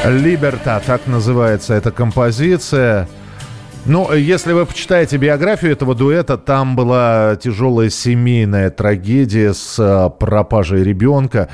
Либерта, 0.04 0.82
так 0.84 1.06
называется 1.06 1.74
эта 1.74 1.92
композиция. 1.92 3.08
Ну, 3.86 4.12
если 4.12 4.52
вы 4.52 4.66
почитаете 4.66 5.16
биографию 5.16 5.72
этого 5.72 5.94
дуэта, 5.94 6.38
там 6.38 6.74
была 6.74 7.36
тяжелая 7.36 7.88
семейная 7.88 8.70
трагедия 8.70 9.54
с 9.54 9.76
э, 9.78 10.10
пропажей 10.18 10.82
ребенка. 10.82 11.48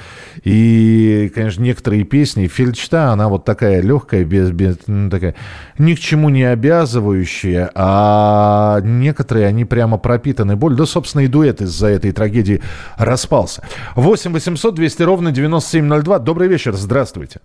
И, 0.44 1.30
конечно, 1.34 1.62
некоторые 1.62 2.04
песни, 2.04 2.46
Фельдшта, 2.46 3.12
она 3.12 3.28
вот 3.28 3.44
такая 3.44 3.80
легкая, 3.82 4.24
без, 4.24 4.50
без, 4.50 4.76
ну, 4.86 5.10
такая, 5.10 5.34
ни 5.78 5.94
к 5.94 5.98
чему 5.98 6.28
не 6.30 6.44
обязывающая, 6.44 7.70
а 7.74 8.80
некоторые, 8.82 9.46
они 9.46 9.64
прямо 9.66 9.98
пропитаны 9.98 10.56
болью. 10.56 10.78
Да, 10.78 10.86
собственно, 10.86 11.22
и 11.22 11.28
дуэт 11.28 11.60
из-за 11.60 11.88
этой 11.88 12.12
трагедии 12.12 12.62
распался. 12.96 13.62
8 13.94 14.32
800 14.32 14.74
200 14.74 15.02
ровно 15.02 15.32
9702. 15.32 16.18
Добрый 16.18 16.48
вечер, 16.48 16.74
здравствуйте. 16.74 17.40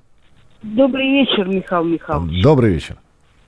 Добрый 0.63 1.09
вечер, 1.11 1.45
Михаил 1.45 1.83
Михайлович. 1.83 2.41
Добрый 2.41 2.73
вечер. 2.73 2.95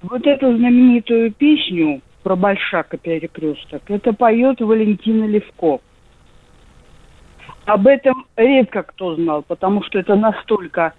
Вот 0.02 0.28
эту 0.28 0.56
знаменитую 0.58 1.32
песню 1.32 2.02
про 2.24 2.36
Большака 2.36 2.98
перекресток, 2.98 3.84
это 3.88 4.12
поет 4.12 4.60
Валентина 4.60 5.24
Левко. 5.24 5.80
Об 7.66 7.88
этом 7.88 8.26
редко 8.36 8.84
кто 8.84 9.16
знал, 9.16 9.44
потому 9.44 9.82
что 9.84 9.98
это 9.98 10.16
настолько 10.16 10.94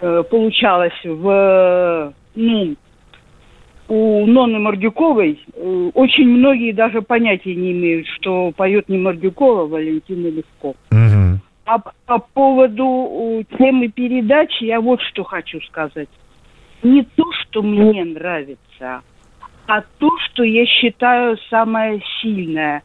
э, 0.00 0.22
получалось 0.30 0.94
в, 1.04 1.28
э, 1.28 2.12
ну, 2.36 2.76
у 3.88 4.26
Нонны 4.26 4.60
Мордюковой. 4.60 5.40
э, 5.52 5.90
очень 5.94 6.28
многие 6.28 6.72
даже 6.72 7.02
понятия 7.02 7.54
не 7.56 7.72
имеют, 7.72 8.06
что 8.06 8.52
поет 8.56 8.88
не 8.88 8.98
Мордюкова, 8.98 9.62
а 9.62 9.66
Валентина 9.66 10.28
Левко. 10.28 10.74
Мгм. 10.90 11.40
А 11.66 11.80
по 11.80 12.18
поводу 12.18 13.44
темы 13.58 13.88
передачи 13.88 14.64
я 14.64 14.80
вот 14.80 15.02
что 15.02 15.24
хочу 15.24 15.60
сказать. 15.62 16.08
Не 16.84 17.02
то, 17.02 17.24
что 17.32 17.60
мне 17.60 18.04
нравится, 18.04 19.02
а 19.66 19.82
то, 19.98 20.10
что 20.18 20.44
я 20.44 20.64
считаю 20.64 21.36
самое 21.50 22.00
сильное. 22.20 22.84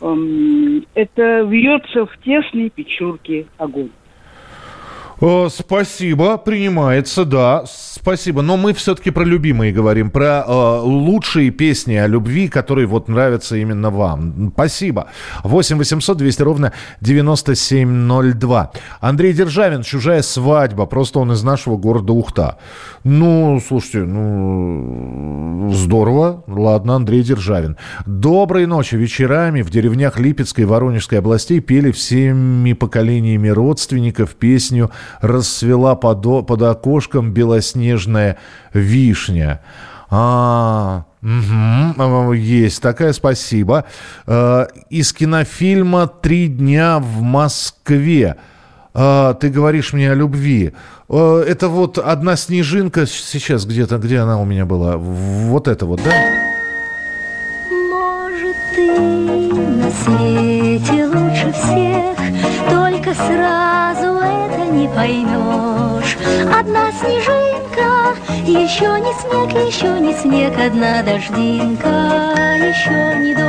Эм, 0.00 0.86
Это 0.94 1.42
вьется 1.42 2.06
в 2.06 2.16
тесной 2.24 2.70
печурке 2.70 3.46
огонь. 3.58 3.90
О, 5.24 5.48
спасибо, 5.48 6.36
принимается, 6.36 7.24
да, 7.24 7.64
спасибо. 7.66 8.42
Но 8.42 8.58
мы 8.58 8.74
все-таки 8.74 9.10
про 9.10 9.24
любимые 9.24 9.72
говорим, 9.72 10.10
про 10.10 10.44
э, 10.46 10.80
лучшие 10.82 11.50
песни 11.50 11.94
о 11.94 12.06
любви, 12.06 12.48
которые 12.48 12.86
вот 12.86 13.08
нравятся 13.08 13.56
именно 13.56 13.88
вам. 13.88 14.52
Спасибо. 14.52 15.06
8 15.42 15.78
800 15.78 16.18
200 16.18 16.42
ровно 16.42 16.72
9702. 17.00 18.72
Андрей 19.00 19.32
Державин, 19.32 19.82
«Чужая 19.82 20.20
свадьба», 20.20 20.84
просто 20.84 21.20
он 21.20 21.32
из 21.32 21.42
нашего 21.42 21.78
города 21.78 22.12
Ухта. 22.12 22.58
Ну, 23.02 23.62
слушайте, 23.66 24.00
ну, 24.00 25.70
здорово. 25.72 26.44
Ладно, 26.46 26.96
Андрей 26.96 27.22
Державин. 27.22 27.78
Доброй 28.04 28.66
ночи. 28.66 28.96
Вечерами 28.96 29.62
в 29.62 29.70
деревнях 29.70 30.18
Липецкой 30.18 30.64
и 30.64 30.66
Воронежской 30.66 31.20
областей 31.20 31.60
пели 31.60 31.92
всеми 31.92 32.74
поколениями 32.74 33.48
родственников 33.48 34.34
песню 34.34 34.90
«Расцвела 35.20 35.94
под, 35.94 36.46
под 36.46 36.62
окошком 36.62 37.32
белоснежная 37.32 38.38
вишня». 38.72 39.60
А, 40.10 41.04
а, 41.22 42.30
есть 42.32 42.82
такая, 42.82 43.12
спасибо. 43.12 43.84
Э, 44.26 44.66
Из 44.90 45.12
кинофильма 45.12 46.06
«Три 46.06 46.48
дня 46.48 46.98
в 46.98 47.22
Москве». 47.22 48.36
А, 48.92 49.34
ты 49.34 49.48
говоришь 49.48 49.92
мне 49.92 50.12
о 50.12 50.14
любви. 50.14 50.72
Э, 51.08 51.44
Это 51.48 51.68
вот 51.68 51.98
одна 51.98 52.36
снежинка 52.36 53.06
сейчас 53.06 53.66
где-то, 53.66 53.98
где 53.98 54.18
она 54.18 54.40
у 54.40 54.44
меня 54.44 54.66
была? 54.66 54.96
Вот 54.96 55.66
это 55.66 55.86
вот, 55.86 56.00
да? 56.04 56.53
Поймешь. 65.04 66.16
Одна 66.58 66.90
снежинка, 66.92 68.14
еще 68.46 68.98
не 69.00 69.12
снег, 69.20 69.50
еще 69.66 70.00
не 70.00 70.14
снег, 70.14 70.54
одна 70.58 71.02
дождинка, 71.02 71.88
еще 72.58 73.18
не 73.20 73.34
дождь. 73.34 73.44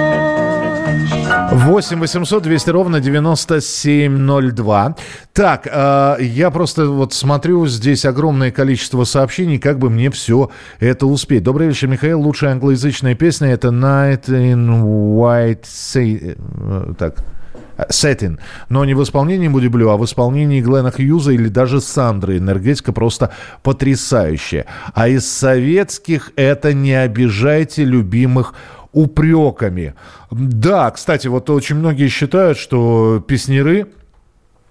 8 1.52 2.00
800 2.00 2.44
200 2.44 2.70
ровно 2.70 3.00
9702. 3.00 4.96
Так, 5.34 5.68
э, 5.72 6.18
я 6.20 6.52
просто 6.52 6.88
вот 6.88 7.14
смотрю, 7.14 7.66
здесь 7.68 8.04
огромное 8.06 8.52
количество 8.52 9.06
сообщений, 9.06 9.58
как 9.58 9.80
бы 9.80 9.90
мне 9.90 10.12
все 10.12 10.52
это 10.80 11.08
успеть. 11.08 11.44
Добрый 11.44 11.70
вечер, 11.70 11.88
Михаил. 11.88 12.22
Лучшая 12.22 12.52
англоязычная 12.52 13.16
песня 13.16 13.48
это 13.54 13.70
Night 13.70 14.26
in 14.28 14.84
White 14.84 15.64
Sa- 15.64 16.02
э, 16.02 16.36
Так, 16.98 17.24
Сеттин. 17.90 18.40
Но 18.70 18.86
не 18.86 18.94
в 18.94 19.04
исполнении 19.04 19.48
Буди 19.48 19.68
Блю, 19.68 19.90
а 19.90 19.98
в 19.98 20.06
исполнении 20.06 20.62
Глена 20.62 20.92
Хьюза 20.92 21.32
или 21.32 21.48
даже 21.48 21.82
Сандры. 21.82 22.38
Энергетика 22.38 22.94
просто 22.94 23.32
потрясающая. 23.64 24.66
А 24.94 25.08
из 25.08 25.30
советских 25.30 26.32
это 26.36 26.74
«Не 26.74 26.94
обижайте 26.94 27.84
любимых 27.84 28.54
упреками». 28.92 29.96
Да, 30.32 30.90
кстати, 30.92 31.28
вот 31.28 31.50
очень 31.50 31.76
многие 31.76 32.08
считают, 32.08 32.58
что 32.58 33.24
песнеры 33.26 33.88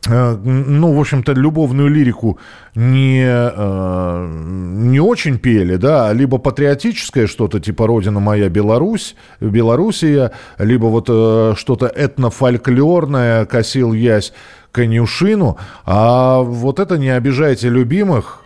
ну, 0.09 0.93
в 0.93 1.01
общем-то, 1.01 1.33
любовную 1.33 1.88
лирику 1.88 2.38
не, 2.75 3.25
э, 3.27 4.29
не 4.31 5.01
очень 5.01 5.38
пели, 5.38 5.77
да, 5.77 6.12
либо 6.12 6.38
патриотическое 6.38 7.27
что-то 7.27 7.61
типа 7.61 7.87
«Родина 7.87 8.21
моя, 8.21 8.49
Беларусь», 8.49 9.17
«Белоруссия», 9.40 10.33
либо 10.59 10.87
вот 10.87 11.07
э, 11.09 11.55
что-то 11.57 11.87
этнофольклорное 11.87 13.47
«Косил 13.47 13.93
ясь 13.93 14.33
конюшину», 14.73 15.59
а 15.85 16.40
вот 16.40 16.81
это 16.81 16.99
«Не 16.99 17.11
обижайте 17.11 17.69
любимых», 17.69 18.45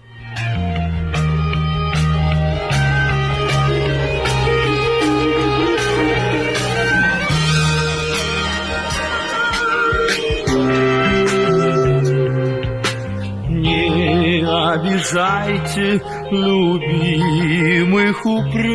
обижайте 14.72 16.02
любимых 16.30 18.26
упреками. 18.26 18.68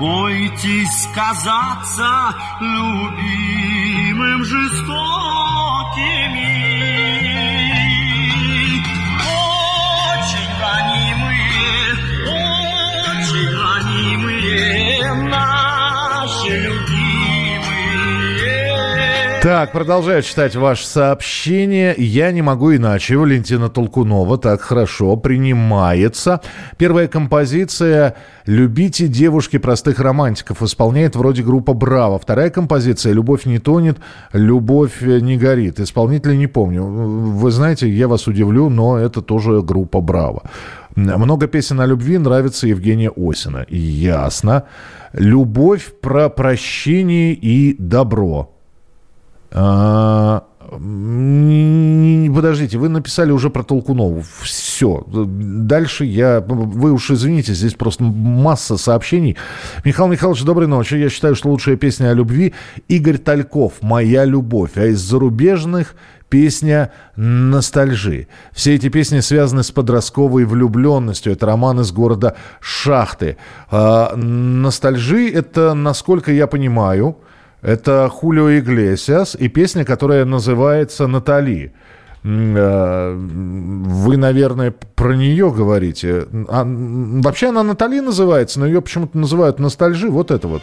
Бойтесь 0.00 1.08
казаться 1.14 2.34
любимым 2.60 4.44
жестокими. 4.44 4.90
Очень 10.22 10.52
ранимые, 10.60 11.70
очень 12.26 13.50
ранимые 13.62 15.14
наши 15.28 15.69
Так, 19.42 19.72
продолжаю 19.72 20.20
читать 20.20 20.54
ваше 20.54 20.86
сообщение. 20.86 21.94
Я 21.96 22.30
не 22.30 22.42
могу 22.42 22.76
иначе. 22.76 23.16
Валентина 23.16 23.70
Толкунова. 23.70 24.36
Так, 24.36 24.60
хорошо. 24.60 25.16
Принимается. 25.16 26.42
Первая 26.76 27.08
композиция 27.08 28.16
«Любите 28.44 29.08
девушки 29.08 29.56
простых 29.56 29.98
романтиков» 29.98 30.62
исполняет 30.62 31.16
вроде 31.16 31.42
группа 31.42 31.72
«Браво». 31.72 32.18
Вторая 32.18 32.50
композиция 32.50 33.14
«Любовь 33.14 33.46
не 33.46 33.58
тонет, 33.58 33.96
любовь 34.34 35.00
не 35.00 35.38
горит». 35.38 35.80
Исполнителя 35.80 36.36
не 36.36 36.46
помню. 36.46 36.84
Вы 36.84 37.50
знаете, 37.50 37.88
я 37.88 38.08
вас 38.08 38.26
удивлю, 38.26 38.68
но 38.68 38.98
это 38.98 39.22
тоже 39.22 39.62
группа 39.62 40.02
«Браво». 40.02 40.42
Много 40.96 41.46
песен 41.46 41.80
о 41.80 41.86
любви 41.86 42.18
нравится 42.18 42.66
Евгения 42.66 43.10
Осина. 43.16 43.64
Ясно. 43.70 44.64
Любовь 45.14 45.94
про 46.02 46.28
прощение 46.28 47.32
и 47.32 47.74
добро. 47.78 48.50
А, 49.52 50.44
Подождите, 52.40 52.78
вы 52.78 52.88
написали 52.88 53.32
уже 53.32 53.50
про 53.50 53.64
Толкунову. 53.64 54.22
Все. 54.42 55.04
Дальше 55.08 56.04
я... 56.04 56.40
Вы 56.40 56.92
уж 56.92 57.10
извините, 57.10 57.54
здесь 57.54 57.74
просто 57.74 58.04
масса 58.04 58.76
сообщений. 58.76 59.36
Михаил 59.84 60.08
Михайлович, 60.08 60.42
доброй 60.44 60.68
ночи. 60.68 60.94
Я 60.94 61.10
считаю, 61.10 61.34
что 61.34 61.48
лучшая 61.48 61.76
песня 61.76 62.10
о 62.10 62.14
любви 62.14 62.54
Игорь 62.86 63.18
Тальков 63.18 63.82
«Моя 63.82 64.24
любовь». 64.24 64.70
А 64.76 64.86
из 64.86 65.00
зарубежных 65.00 65.96
песня 66.28 66.92
«Ностальжи». 67.16 68.28
Все 68.52 68.76
эти 68.76 68.88
песни 68.88 69.18
связаны 69.20 69.64
с 69.64 69.72
подростковой 69.72 70.44
влюбленностью. 70.44 71.32
Это 71.32 71.46
роман 71.46 71.80
из 71.80 71.90
города 71.90 72.36
Шахты. 72.60 73.36
А, 73.70 74.14
«Ностальжи»— 74.14 75.28
это, 75.34 75.74
насколько 75.74 76.30
я 76.30 76.46
понимаю, 76.46 77.16
это 77.62 78.08
Хулио 78.10 78.58
Иглесиас 78.58 79.34
и 79.34 79.48
песня, 79.48 79.84
которая 79.84 80.24
называется 80.24 81.06
«Натали». 81.06 81.72
Э, 82.22 83.14
вы, 83.14 84.16
наверное, 84.16 84.74
про 84.94 85.14
нее 85.16 85.50
говорите. 85.50 86.26
А, 86.48 86.64
вообще 86.66 87.48
она 87.48 87.62
Натали 87.62 88.00
называется, 88.00 88.60
но 88.60 88.66
ее 88.66 88.82
почему-то 88.82 89.16
называют 89.16 89.58
ностальжи. 89.58 90.10
Вот 90.10 90.30
это 90.30 90.46
вот. 90.46 90.62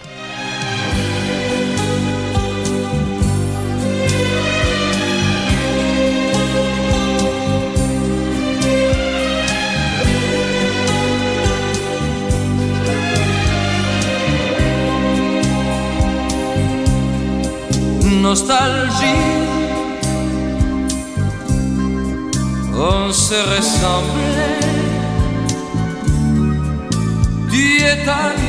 Nostalgie. 18.27 19.47
On 22.75 23.11
se 23.11 23.39
ressemblait, 23.55 24.59
tu 27.49 27.63
es 27.91 28.07
entré. 28.07 28.47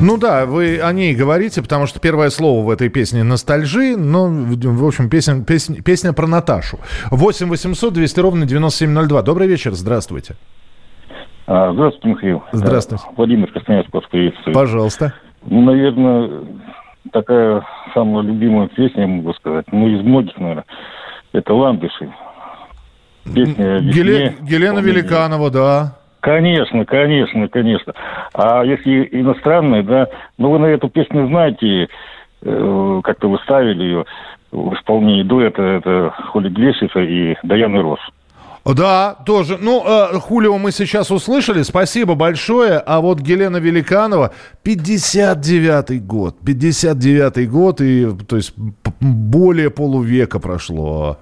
Ну 0.00 0.16
да, 0.16 0.46
вы 0.46 0.80
о 0.80 0.92
ней 0.92 1.14
говорите, 1.14 1.60
потому 1.60 1.86
что 1.86 2.00
первое 2.00 2.30
слово 2.30 2.64
в 2.64 2.70
этой 2.70 2.88
песне 2.88 3.22
ностальжи, 3.22 3.96
но, 3.96 4.28
в 4.28 4.86
общем, 4.86 5.10
песня, 5.10 5.42
песня, 5.44 5.82
песня 5.82 6.12
про 6.14 6.26
Наташу. 6.26 6.78
8 7.10 7.48
800 7.48 7.92
200 7.92 8.20
ровно 8.20 8.46
9702. 8.46 9.22
Добрый 9.22 9.46
вечер, 9.48 9.72
здравствуйте. 9.72 10.36
А, 11.46 11.72
здравствуйте, 11.74 12.08
Михаил. 12.08 12.42
Здравствуйте. 12.52 13.04
Владимир 13.16 13.52
Красноярск 13.52 13.92
вас 13.92 14.04
приветствует. 14.10 14.54
Пожалуйста. 14.54 15.12
Ну, 15.44 15.62
наверное, 15.62 16.44
такая 17.12 17.64
самая 17.94 18.22
любимая 18.22 18.68
песня, 18.68 19.02
я 19.02 19.08
могу 19.08 19.32
сказать, 19.34 19.66
ну, 19.72 19.88
из 19.88 20.02
многих, 20.02 20.36
наверное, 20.38 20.64
это 21.32 21.54
«Ландыши». 21.54 22.12
Песня 23.34 23.80
Геле... 23.80 24.36
Гелена 24.40 24.80
Великанова, 24.80 25.50
да. 25.50 25.96
Конечно, 26.20 26.84
конечно, 26.84 27.48
конечно. 27.48 27.94
А 28.34 28.62
если 28.64 29.08
иностранные, 29.10 29.82
да, 29.82 30.08
ну 30.36 30.50
вы 30.50 30.58
на 30.58 30.66
эту 30.66 30.88
песню 30.88 31.26
знаете, 31.28 31.88
э, 32.42 33.00
как-то 33.02 33.28
вы 33.28 33.38
ставили 33.38 33.82
ее 33.82 34.04
в 34.50 34.74
исполнении 34.74 35.22
дуэта, 35.22 35.62
это 35.62 36.10
Холи 36.10 36.48
Глешиса 36.48 37.00
и 37.00 37.36
Даяны 37.42 37.82
Росс. 37.82 38.00
Да, 38.64 39.16
тоже. 39.24 39.58
Ну, 39.60 39.82
э, 39.84 40.18
Хулио 40.18 40.58
мы 40.58 40.70
сейчас 40.72 41.10
услышали, 41.10 41.62
спасибо 41.62 42.14
большое. 42.14 42.78
А 42.78 43.00
вот 43.00 43.20
Гелена 43.20 43.56
Великанова, 43.56 44.32
59-й 44.64 45.98
год. 45.98 46.36
59-й 46.44 47.46
год, 47.46 47.80
и, 47.80 48.08
то 48.26 48.36
есть 48.36 48.52
более 49.00 49.70
полувека 49.70 50.38
прошло. 50.38 51.18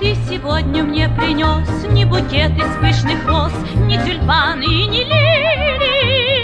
Ты 0.00 0.14
сегодня 0.28 0.84
мне 0.84 1.08
принес 1.08 1.68
не 1.90 2.04
букет 2.04 2.52
из 2.56 2.76
пышных 2.80 3.26
роз, 3.26 3.52
не 3.86 3.96
тюльпаны 3.98 4.64
и 4.64 4.86
не 4.86 5.04
лилии. 5.04 6.34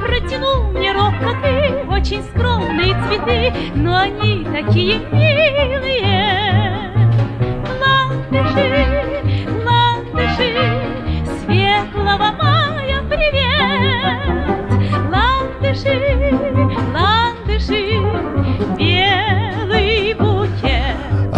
Протянул 0.00 0.70
мне 0.72 0.92
робко 0.92 1.36
ты 1.42 1.84
очень 1.88 2.22
скромные 2.30 2.94
цветы, 3.06 3.52
но 3.74 3.96
они 3.96 4.44
такие 4.44 4.98
милые 5.12 6.29
ландыши, 8.30 9.22
ландыши, 9.64 10.50
светлого 11.40 12.30
мая 12.38 13.02
привет. 13.08 14.20
Ландыши, 15.10 16.59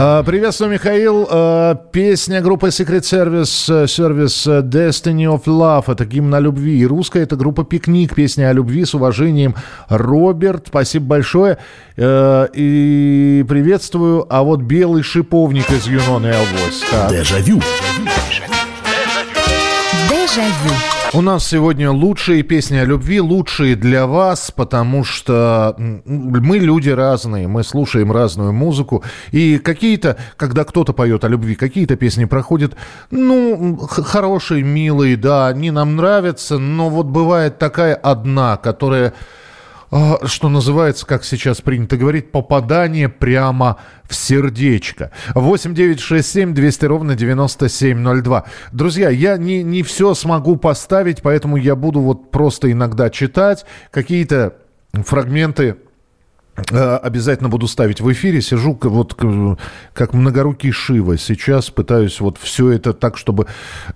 Приветствую, 0.02 0.72
Михаил. 0.72 1.28
А, 1.30 1.74
Песня 1.74 2.40
группы 2.40 2.68
Secret 2.68 3.02
Service, 3.02 3.84
э, 3.84 3.86
сервис 3.86 4.46
э, 4.48 4.60
Destiny 4.60 5.26
of 5.32 5.44
Love. 5.44 5.92
Это 5.92 6.04
гимн 6.04 6.34
о 6.34 6.40
любви. 6.40 6.76
И 6.80 6.86
русская 6.86 7.22
это 7.22 7.36
группа 7.36 7.62
Пикник. 7.62 8.12
Песня 8.12 8.48
о 8.48 8.52
любви 8.52 8.84
с 8.84 8.94
уважением. 8.94 9.54
Роберт, 9.88 10.68
спасибо 10.68 11.06
большое. 11.06 11.58
Э, 11.96 12.48
И 12.52 13.44
приветствую. 13.48 14.26
А 14.28 14.42
вот 14.42 14.62
белый 14.62 15.04
шиповник 15.04 15.70
из 15.70 15.86
Юнона 15.86 16.26
и 16.26 16.30
Авось. 16.30 16.82
Так. 16.90 17.10
Дежавю. 17.10 17.60
Дежавю. 20.10 20.91
У 21.14 21.20
нас 21.20 21.46
сегодня 21.46 21.90
лучшие 21.90 22.42
песни 22.42 22.78
о 22.78 22.86
любви, 22.86 23.20
лучшие 23.20 23.76
для 23.76 24.06
вас, 24.06 24.50
потому 24.50 25.04
что 25.04 25.74
мы 25.76 26.56
люди 26.56 26.88
разные, 26.88 27.48
мы 27.48 27.64
слушаем 27.64 28.10
разную 28.10 28.54
музыку, 28.54 29.04
и 29.30 29.58
какие-то, 29.58 30.16
когда 30.38 30.64
кто-то 30.64 30.94
поет 30.94 31.24
о 31.24 31.28
любви, 31.28 31.54
какие-то 31.54 31.96
песни 31.96 32.24
проходят, 32.24 32.76
ну, 33.10 33.76
хорошие, 33.76 34.62
милые, 34.62 35.18
да, 35.18 35.48
они 35.48 35.70
нам 35.70 35.96
нравятся, 35.96 36.56
но 36.56 36.88
вот 36.88 37.08
бывает 37.08 37.58
такая 37.58 37.94
одна, 37.94 38.56
которая 38.56 39.12
что 40.24 40.48
называется, 40.48 41.04
как 41.04 41.22
сейчас 41.24 41.60
принято 41.60 41.98
говорить, 41.98 42.32
попадание 42.32 43.10
прямо 43.10 43.78
в 44.08 44.14
сердечко. 44.14 45.10
8 45.34 45.74
9 45.74 46.00
6 46.00 46.28
7 46.28 46.54
200 46.54 46.84
ровно 46.86 47.14
9702. 47.14 48.44
Друзья, 48.72 49.10
я 49.10 49.36
не, 49.36 49.62
не 49.62 49.82
все 49.82 50.14
смогу 50.14 50.56
поставить, 50.56 51.20
поэтому 51.20 51.56
я 51.58 51.76
буду 51.76 52.00
вот 52.00 52.30
просто 52.30 52.72
иногда 52.72 53.10
читать 53.10 53.66
какие-то 53.90 54.56
фрагменты 54.94 55.76
Обязательно 56.54 57.48
буду 57.48 57.66
ставить 57.66 58.02
в 58.02 58.12
эфире. 58.12 58.42
Сижу 58.42 58.78
вот 58.82 59.14
как 59.94 60.12
многорукий 60.12 60.70
Шива. 60.70 61.16
Сейчас 61.16 61.70
пытаюсь 61.70 62.20
вот 62.20 62.36
все 62.38 62.70
это 62.70 62.92
так, 62.92 63.16
чтобы 63.16 63.46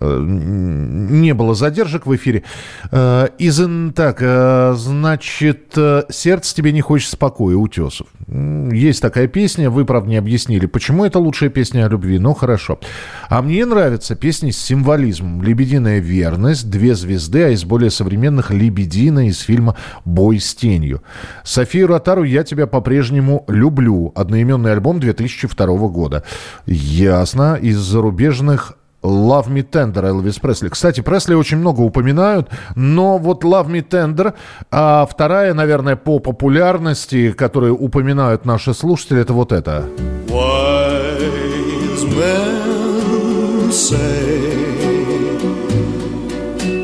э, 0.00 0.24
не 0.26 1.34
было 1.34 1.54
задержек 1.54 2.06
в 2.06 2.16
эфире. 2.16 2.44
Э, 2.90 3.28
Из, 3.38 3.60
ин- 3.60 3.92
так, 3.92 4.18
э, 4.20 4.72
значит, 4.74 5.72
э, 5.76 6.04
«Сердце 6.08 6.54
тебе 6.54 6.72
не 6.72 6.80
хочет 6.80 7.10
спокоя» 7.10 7.56
Утесов. 7.56 8.06
Есть 8.26 9.02
такая 9.02 9.28
песня, 9.28 9.68
вы, 9.68 9.84
правда, 9.84 10.08
не 10.08 10.16
объяснили, 10.16 10.64
почему 10.66 11.04
это 11.04 11.18
лучшая 11.18 11.50
песня 11.50 11.84
о 11.84 11.88
любви, 11.90 12.18
но 12.18 12.32
хорошо. 12.32 12.80
А 13.28 13.42
мне 13.42 13.66
нравятся 13.66 14.16
песни 14.16 14.50
с 14.50 14.58
символизмом. 14.58 15.42
«Лебединая 15.42 15.98
верность», 15.98 16.70
«Две 16.70 16.94
звезды», 16.94 17.42
а 17.44 17.48
из 17.50 17.64
более 17.64 17.90
современных 17.90 18.50
«Лебедина» 18.50 19.28
из 19.28 19.40
фильма 19.40 19.76
«Бой 20.06 20.40
с 20.40 20.54
тенью». 20.54 21.02
Софию 21.44 21.86
Ротару 21.88 22.22
«Я 22.22 22.45
тебя 22.46 22.66
по-прежнему 22.66 23.44
люблю». 23.48 24.12
Одноименный 24.14 24.72
альбом 24.72 25.00
2002 25.00 25.66
года. 25.88 26.24
Ясно. 26.66 27.58
Из 27.60 27.76
зарубежных 27.76 28.76
Love 29.06 29.48
Me 29.48 29.64
Tender 29.68 30.04
Элвис 30.06 30.38
Пресли. 30.38 30.68
Кстати, 30.68 31.00
Пресли 31.00 31.34
очень 31.34 31.58
много 31.58 31.80
упоминают, 31.80 32.48
но 32.74 33.18
вот 33.18 33.44
Love 33.44 33.68
Me 33.68 33.86
Tender, 33.86 34.34
а 34.70 35.06
вторая, 35.06 35.54
наверное, 35.54 35.96
по 35.96 36.18
популярности, 36.18 37.32
которую 37.32 37.76
упоминают 37.76 38.44
наши 38.44 38.74
слушатели, 38.74 39.20
это 39.20 39.32
вот 39.32 39.52
это. 39.52 39.84
Wise 40.28 42.04
men 42.16 43.70
say 43.70 44.56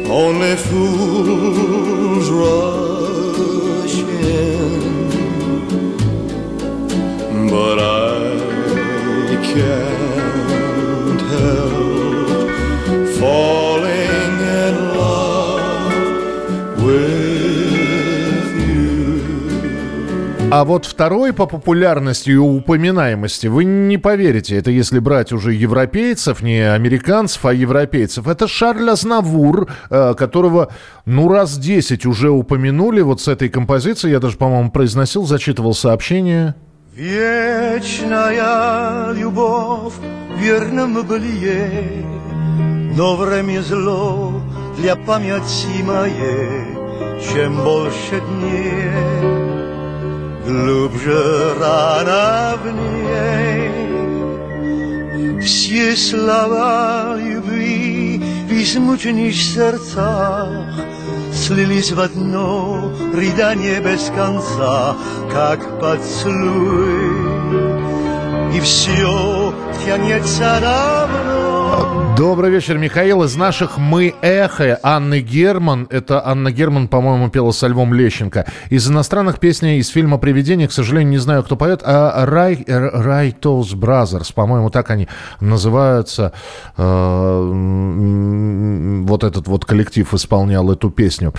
only 0.09 0.57
fools 0.57 1.82
but 7.53 7.79
I 7.79 9.37
can't 9.53 11.21
help 11.37 12.49
falling 13.19 14.37
in 14.65 14.75
love 14.97 15.93
with 16.87 18.53
you. 18.57 20.49
А 20.51 20.65
вот 20.65 20.87
второй 20.87 21.35
по 21.35 21.47
популярности 21.47 22.31
и 22.31 22.37
упоминаемости, 22.37 23.49
вы 23.49 23.65
не 23.65 23.99
поверите, 23.99 24.57
это 24.57 24.71
если 24.71 24.99
брать 24.99 25.33
уже 25.33 25.53
европейцев, 25.53 26.41
не 26.41 26.61
американцев, 26.73 27.45
а 27.45 27.53
европейцев, 27.53 28.29
это 28.29 28.49
Шарль 28.49 28.89
Азнавур, 28.89 29.69
э, 29.91 30.15
которого, 30.15 30.73
ну, 31.05 31.29
раз 31.29 31.59
10 31.59 32.07
уже 32.07 32.31
упомянули 32.31 33.03
вот 33.03 33.21
с 33.21 33.29
этой 33.29 33.51
композицией. 33.51 34.13
Я 34.13 34.21
даже, 34.21 34.39
по-моему, 34.39 34.71
произносил, 34.71 35.27
зачитывал 35.27 35.75
сообщение. 35.75 36.55
Вечная 36.95 38.43
любовь 39.13 39.95
в 39.97 40.39
верном 40.39 41.03
былье, 41.07 42.05
Но 42.95 43.17
время 43.17 43.63
зло 43.63 44.43
для 44.77 44.95
памяти 44.95 45.83
моей, 45.83 46.77
Чем 47.33 47.65
больше 47.65 48.21
дней, 48.29 48.91
глубже 50.47 51.55
рана 51.59 52.59
в 52.63 52.67
ней. 52.71 53.71
Все 55.41 55.97
слова 55.97 57.17
любви 57.17 58.21
в 58.47 58.53
измученных 58.53 59.35
сердцах 59.35 60.67
Слились 61.43 61.91
в 61.91 61.99
одно 61.99 62.93
рыдание 63.13 63.81
без 63.81 64.11
конца, 64.11 64.95
Как 65.33 65.81
поцелуй, 65.81 67.17
и 68.57 68.61
все 68.61 69.53
тянется 69.85 70.61
давно. 70.61 72.12
Добрый 72.23 72.53
вечер, 72.53 72.79
Михаил. 72.79 73.25
Из 73.25 73.35
наших 73.35 73.79
«Мы 73.79 74.15
эхо» 74.23 74.79
Анны 74.85 75.19
Герман. 75.19 75.89
Это 75.91 76.25
Анна 76.25 76.53
Герман, 76.53 76.87
по-моему, 76.87 77.31
пела 77.31 77.51
со 77.51 77.67
Львом 77.67 77.93
Лещенко. 77.93 78.47
Из 78.71 78.89
иностранных 78.89 79.41
песней 79.41 79.79
из 79.79 79.89
фильма 79.89 80.19
«Привидение», 80.19 80.69
к 80.69 80.73
сожалению, 80.73 81.11
не 81.11 81.19
знаю, 81.19 81.43
кто 81.43 81.57
поет, 81.57 81.83
а 81.85 82.25
Righ-, 82.25 82.65
Righteous 82.69 83.75
Brothers, 83.75 84.31
по-моему, 84.31 84.71
так 84.71 84.91
они 84.91 85.09
называются. 85.41 86.33
Э, 86.77 87.43
Вот 89.03 89.25
этот 89.25 89.49
вот 89.49 89.65
коллектив 89.65 90.15
исполнял 90.15 90.71
эту 90.71 90.91
песню. 90.91 91.35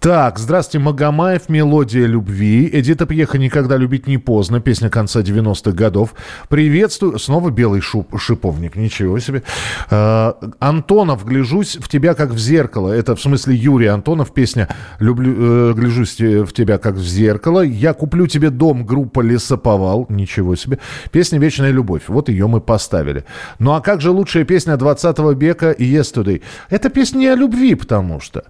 Так, 0.00 0.38
здравствуйте, 0.38 0.82
Магомаев, 0.82 1.50
«Мелодия 1.50 2.06
любви». 2.06 2.70
Эдита 2.72 3.04
Пьеха 3.04 3.36
«Никогда 3.36 3.76
любить 3.76 4.06
не 4.06 4.16
поздно», 4.16 4.60
песня 4.60 4.88
конца 4.88 5.20
90-х 5.20 5.72
годов. 5.72 6.14
Приветствую. 6.48 7.18
Снова 7.18 7.50
белый 7.50 7.82
шуп, 7.82 8.18
шиповник, 8.18 8.76
ничего 8.76 9.18
себе. 9.18 9.42
Э, 9.90 10.21
Антонов, 10.58 11.24
гляжусь 11.24 11.76
в 11.76 11.88
тебя 11.88 12.14
как 12.14 12.30
в 12.30 12.38
зеркало. 12.38 12.90
Это 12.90 13.14
в 13.14 13.20
смысле 13.20 13.54
Юрий 13.54 13.86
Антонов, 13.86 14.32
песня 14.32 14.68
«Люблю, 14.98 15.70
э, 15.70 15.72
гляжусь 15.74 16.18
в 16.18 16.52
тебя 16.52 16.78
как 16.78 16.94
в 16.94 17.04
зеркало». 17.04 17.60
Я 17.60 17.92
куплю 17.92 18.26
тебе 18.26 18.50
дом, 18.50 18.84
группа 18.84 19.20
Лесоповал. 19.20 20.06
Ничего 20.08 20.56
себе. 20.56 20.78
Песня 21.10 21.38
«Вечная 21.38 21.70
любовь». 21.70 22.02
Вот 22.08 22.28
ее 22.28 22.46
мы 22.46 22.60
поставили. 22.60 23.24
Ну 23.58 23.72
а 23.72 23.80
как 23.80 24.00
же 24.00 24.10
лучшая 24.10 24.44
песня 24.44 24.76
20 24.76 25.18
века 25.38 25.72
«Yesterday»? 25.72 26.42
Это 26.70 26.88
песня 26.88 27.32
о 27.32 27.36
любви, 27.36 27.74
потому 27.74 28.20
что... 28.20 28.44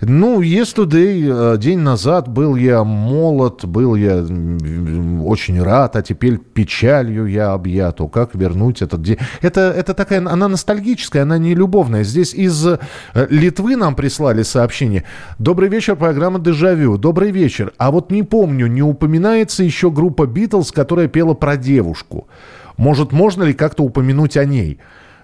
Ну, 0.00 0.40
yesterday, 0.40 1.54
э, 1.54 1.58
день 1.58 1.80
назад 1.80 2.28
был 2.28 2.54
я 2.54 2.84
молод, 2.84 3.64
был 3.64 3.96
я 3.96 4.18
очень 5.24 5.60
рад, 5.60 5.96
а 5.96 6.02
теперь 6.02 6.38
печалью 6.38 7.26
я 7.26 7.52
объят. 7.52 8.00
О, 8.00 8.06
Как 8.06 8.36
вернуть 8.36 8.80
этот 8.80 9.02
день? 9.02 9.18
Это, 9.40 9.60
это 9.76 9.94
такая, 9.94 10.24
она 10.24 10.46
ностальгическая, 10.46 11.22
она 11.22 11.38
не 11.38 11.52
любовная. 11.56 12.04
Здесь 12.04 12.32
из 12.32 12.64
э, 12.64 12.78
Литвы 13.28 13.74
нам 13.74 13.96
прислали 13.96 14.44
сообщение. 14.44 15.02
Добрый 15.40 15.68
вечер, 15.68 15.96
программа 15.96 16.38
«Дежавю». 16.38 16.96
Добрый 16.96 17.32
вечер. 17.32 17.72
А 17.76 17.90
вот 17.90 18.12
не 18.12 18.22
помню, 18.22 18.68
не 18.68 18.82
упоминается 18.82 19.64
еще 19.64 19.90
группа 19.90 20.26
«Битлз», 20.26 20.70
которая 20.70 21.08
пела 21.08 21.34
про 21.34 21.56
девушку. 21.56 22.28
Может, 22.76 23.10
можно 23.10 23.42
ли 23.42 23.52
как-то 23.52 23.82
упомянуть 23.82 24.36
о 24.36 24.44
ней? 24.44 24.78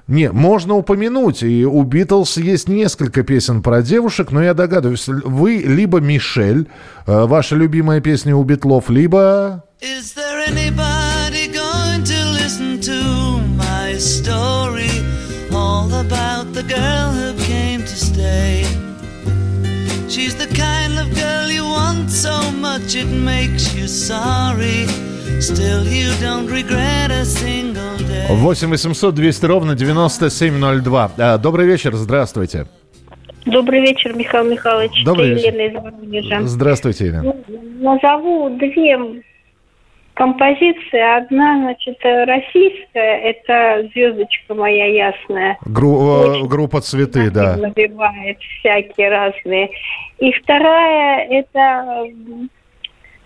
Не, 0.07 0.31
можно 0.33 0.75
упомянуть, 0.75 1.43
и 1.43 1.65
у 1.65 1.83
Битлз 1.83 2.37
есть 2.37 2.69
несколько 2.69 3.23
песен 3.23 3.63
про 3.63 3.83
девушек, 3.83 4.33
но 4.33 4.43
я 4.43 4.53
догадываюсь, 4.53 5.09
вы 5.09 5.63
либо 5.65 6.01
Мишель, 6.01 6.69
э, 7.07 7.25
ваша 7.25 7.57
любимая 7.57 8.01
песня 8.01 8.37
у 8.37 8.45
Битлов, 8.45 8.91
либо... 8.91 9.65
Is 9.81 10.15
there 10.15 10.35
going 11.53 12.05
to 12.05 12.25
to 12.81 13.41
my 13.57 13.97
story? 13.99 14.91
All 15.53 15.93
about 15.95 16.53
the 16.53 16.63
girl 16.65 17.13
who 17.13 17.33
came 17.45 17.81
to 17.81 17.97
stay. 17.97 18.65
She's 20.09 20.35
the 20.37 20.49
kind 20.55 20.99
of 20.99 21.15
girl 21.15 21.51
you 21.51 21.65
want 21.65 22.11
so 22.11 22.51
much 22.53 22.95
it 22.95 23.07
makes 23.07 23.75
you 23.75 23.87
sorry. 23.89 24.87
Still, 25.41 25.85
you 25.85 26.11
don't 26.21 26.47
regret 26.49 27.11
a 27.11 27.25
single 27.25 27.97
day. 27.99 28.27
8 28.31 28.71
800 28.71 29.15
200 29.15 29.45
ровно 29.47 29.75
9702. 29.75 31.11
Э, 31.19 31.39
Добрый 31.39 31.67
вечер, 31.67 31.95
здравствуйте. 31.95 32.67
Добрый 33.45 33.81
вечер, 33.83 34.15
Михаил 34.15 34.45
Михайлович. 34.51 35.05
Добрый 35.05 35.35
вечер. 35.35 35.53
Елена 35.55 35.69
из 35.71 35.75
Воронежа. 35.83 36.41
Здравствуйте, 36.47 37.07
Елена. 37.07 37.35
Назову 37.81 38.51
две 38.59 39.23
композиции. 40.15 41.17
Одна, 41.19 41.59
значит, 41.59 41.97
э, 42.05 42.25
российская, 42.25 43.19
это 43.31 43.89
«Звездочка 43.93 44.55
моя 44.55 44.87
ясная». 44.87 45.59
Гру- 45.67 46.45
э, 46.45 46.47
группа 46.47 46.81
«Цветы», 46.81 47.31
да. 47.31 47.57
Набивает 47.57 48.39
всякие 48.61 49.11
разные. 49.11 49.71
И 50.21 50.31
вторая, 50.33 51.27
это 51.29 51.59
м, 52.07 52.49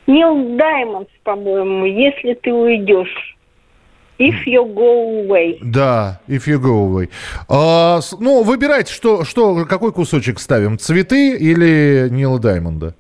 Нил 0.08 0.56
Даймондс, 0.56 1.10
по-моему, 1.22 1.84
«Если 1.84 2.34
ты 2.34 2.52
уйдешь». 2.52 3.36
If 4.18 4.46
you 4.46 4.64
go 4.74 5.28
away. 5.28 5.58
Да, 5.62 6.20
if 6.26 6.48
you 6.48 6.58
go 6.58 6.88
away. 6.88 7.08
А, 7.46 8.00
ну, 8.18 8.42
выбирайте, 8.42 8.92
что, 8.92 9.24
что, 9.24 9.64
какой 9.66 9.92
кусочек 9.92 10.40
ставим, 10.40 10.76
«Цветы» 10.76 11.36
или 11.36 12.08
Нила 12.10 12.40
Даймонда? 12.40 12.94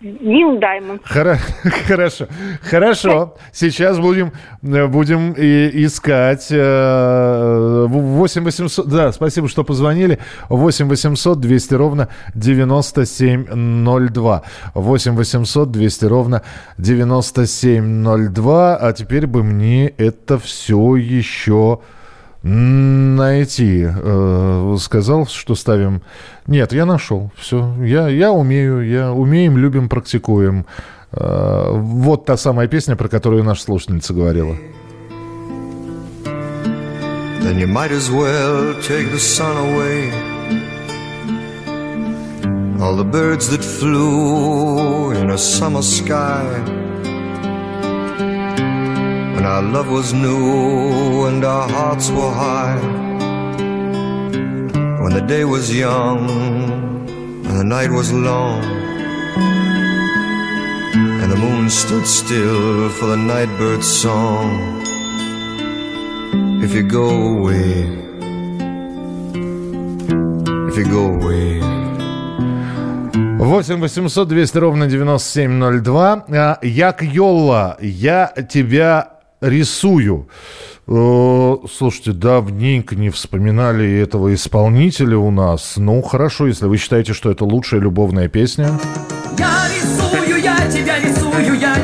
Нил 0.00 0.58
Даймонд. 0.60 1.02
Хоро- 1.02 1.38
Хорошо, 1.88 2.28
хорошо. 2.62 3.34
Сейчас 3.52 3.98
будем, 3.98 4.30
э, 4.62 4.86
будем 4.86 5.32
и- 5.32 5.84
искать. 5.86 6.46
э, 6.52 7.86
8 7.88 8.44
800, 8.44 8.86
да, 8.86 9.10
спасибо, 9.12 9.48
что 9.48 9.64
позвонили. 9.64 10.20
8 10.48 10.86
800 10.88 11.40
200 11.40 11.74
ровно 11.74 12.08
9702. 12.36 14.42
8 14.74 15.16
800 15.16 15.70
200 15.72 16.04
ровно 16.04 16.42
9702. 16.78 18.76
А 18.76 18.92
теперь 18.92 19.26
бы 19.26 19.42
мне 19.42 19.88
это 19.88 20.38
все 20.38 20.94
еще 20.96 21.80
найти. 22.48 23.86
Э, 23.88 24.76
Сказал, 24.80 25.26
что 25.26 25.54
ставим... 25.54 26.02
Нет, 26.46 26.72
я 26.72 26.86
нашел. 26.86 27.30
Все. 27.36 27.74
Я, 27.82 28.08
я 28.08 28.32
умею. 28.32 28.80
Я 28.88 29.12
умеем, 29.12 29.56
любим, 29.58 29.88
практикуем. 29.88 30.64
Э, 31.12 31.70
Вот 31.72 32.24
та 32.24 32.36
самая 32.36 32.68
песня, 32.68 32.96
про 32.96 33.08
которую 33.08 33.44
наша 33.44 33.62
слушательница 33.62 34.14
говорила. 34.14 34.56
Then 37.40 37.58
you 37.58 37.66
might 37.66 37.92
as 37.92 38.10
well 38.10 38.74
take 38.82 39.10
the 39.12 39.18
sun 39.18 39.56
away. 39.56 40.10
All 42.80 42.96
the 42.96 43.04
birds 43.04 43.48
that 43.50 43.64
flew 43.64 45.12
in 45.12 45.30
a 45.30 45.38
summer 45.38 45.82
sky. 45.82 46.44
When 49.38 49.46
our 49.46 49.62
love 49.62 49.88
was 49.88 50.12
new 50.12 51.26
and 51.26 51.44
our 51.44 51.68
hearts 51.68 52.10
were 52.10 52.32
high. 52.32 52.74
When 55.00 55.12
the 55.14 55.20
day 55.20 55.44
was 55.44 55.72
young 55.72 56.28
and 57.46 57.54
the 57.60 57.62
night 57.62 57.88
was 57.88 58.12
long. 58.12 58.64
And 61.22 61.30
the 61.30 61.36
moon 61.36 61.70
stood 61.70 62.04
still 62.04 62.88
for 62.88 63.06
the 63.06 63.16
nightbird's 63.16 63.86
song. 63.86 64.82
If 66.64 66.74
you 66.74 66.82
go 66.82 67.08
away, 67.36 67.86
if 70.68 70.76
you 70.76 70.84
go 70.98 71.04
away. 71.14 71.62
8 73.38 73.70
800 73.70 73.88
200 73.88 74.56
ровно 74.56 74.86
9702. 74.88 76.24
А, 76.32 76.58
Як 76.62 77.02
Йолла, 77.02 77.76
я 77.80 78.32
тебя 78.48 79.17
рисую. 79.40 80.28
Э, 80.86 81.56
Слушайте, 81.70 82.12
давненько 82.12 82.96
не 82.96 83.10
вспоминали 83.10 84.00
этого 84.00 84.34
исполнителя 84.34 85.18
у 85.18 85.30
нас. 85.30 85.74
Ну, 85.76 86.00
хорошо, 86.02 86.46
если 86.46 86.66
вы 86.66 86.76
считаете, 86.78 87.12
что 87.12 87.30
это 87.30 87.44
лучшая 87.44 87.80
любовная 87.80 88.28
песня. 88.28 88.78
Я 89.38 89.68
рисую, 89.68 90.42
я 90.42 90.56
тебя 90.70 90.98
рисую, 90.98 91.58
я 91.60 91.77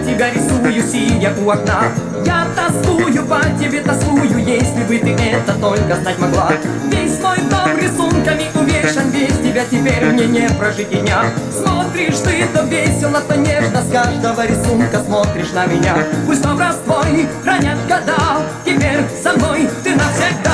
сидя 0.91 1.33
у 1.39 1.51
окна 1.51 1.93
Я 2.25 2.47
тоскую 2.55 3.25
по 3.27 3.41
тебе, 3.59 3.81
тоскую, 3.81 4.39
если 4.39 4.85
бы 4.85 4.99
ты 4.99 5.11
это 5.11 5.53
только 5.55 5.97
знать 5.97 6.19
могла 6.19 6.53
Весь 6.87 7.21
мой 7.21 7.39
дом 7.51 7.77
рисунками 7.79 8.47
увешан, 8.55 9.11
без 9.11 9.39
тебя 9.39 9.65
теперь 9.71 10.05
мне 10.07 10.27
не 10.27 10.49
прожить 10.51 10.91
дня 10.91 11.25
Смотришь 11.51 12.19
ты 12.19 12.47
то 12.53 12.63
весело, 12.65 13.21
то 13.27 13.37
нежно, 13.37 13.83
с 13.83 13.91
каждого 13.91 14.47
рисунка 14.47 15.01
смотришь 15.05 15.53
на 15.53 15.67
меня 15.67 15.97
Пусть 16.27 16.47
образ 16.47 16.77
твой 16.85 17.29
хранят 17.43 17.79
года, 17.89 18.43
теперь 18.65 19.01
со 19.23 19.33
мной 19.33 19.69
ты 19.83 19.95
навсегда 19.95 20.53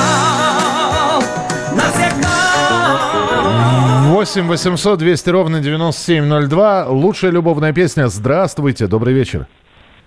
Навсегда 1.75 2.31
8 4.11 4.49
800 4.49 4.99
200 4.99 5.31
ровно 5.31 5.61
9702. 5.61 6.89
Лучшая 6.89 7.31
любовная 7.31 7.73
песня. 7.73 8.09
Здравствуйте, 8.09 8.89
добрый 8.89 9.15
вечер. 9.15 9.47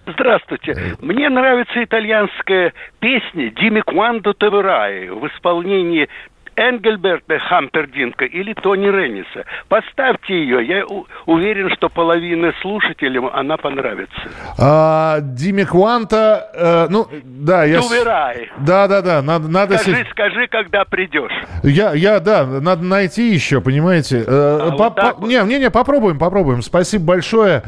Здравствуйте. 0.05 0.95
Мне 1.01 1.29
нравится 1.29 1.83
итальянская 1.83 2.73
песня 2.99 3.49
«Дими 3.51 3.81
Квандо 3.81 4.33
Теверай» 4.33 5.09
в 5.09 5.25
исполнении 5.27 6.09
Энгельберта 6.55 7.39
Хампердинка 7.39 8.25
или 8.25 8.53
Тони 8.53 8.85
Ренниса. 8.85 9.45
Поставьте 9.69 10.35
ее. 10.35 10.63
Я 10.63 10.83
уверен, 11.25 11.71
что 11.75 11.89
половина 11.89 12.53
слушателям 12.61 13.27
она 13.33 13.57
понравится. 13.57 14.13
А, 14.59 15.17
Диме 15.21 15.65
Кванта, 15.65 16.51
э, 16.53 16.87
ну, 16.91 17.07
да, 17.23 17.63
я... 17.63 17.81
с- 17.81 17.87
Туверай. 17.87 18.51
Да, 18.59 18.87
да, 18.87 19.01
да, 19.01 19.21
надо... 19.23 19.47
надо 19.47 19.77
Скажи, 19.79 20.03
се- 20.03 20.09
скажи, 20.11 20.47
когда 20.47 20.85
придешь. 20.85 21.31
Я, 21.63 21.93
я, 21.93 22.19
да, 22.19 22.45
надо 22.45 22.83
найти 22.83 23.33
еще, 23.33 23.59
понимаете. 23.59 24.19
Э, 24.19 24.23
А, 24.27 24.71
по- 24.77 24.89
вот 24.89 24.95
по- 25.21 25.25
Не, 25.25 25.41
не, 25.45 25.57
не, 25.57 25.71
попробуем, 25.71 26.19
попробуем. 26.19 26.61
Спасибо 26.61 27.05
большое. 27.05 27.63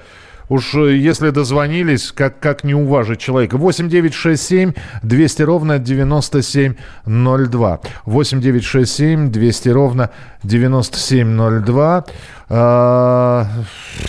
Уж 0.49 0.75
э, 0.75 0.97
если 0.97 1.29
дозвонились, 1.31 2.11
как, 2.11 2.39
как 2.39 2.63
не 2.63 2.75
уважить 2.75 3.19
человека. 3.19 3.57
8 3.57 3.89
9 3.89 4.13
6 4.13 4.41
7 4.41 4.73
200 5.03 5.41
ровно 5.43 5.79
9702. 5.79 7.79
8 8.05 8.41
9 8.41 8.63
6 8.63 8.91
7 8.91 9.31
200 9.31 9.69
ровно 9.69 10.09
9702. 10.43 12.05
А, 12.49 13.47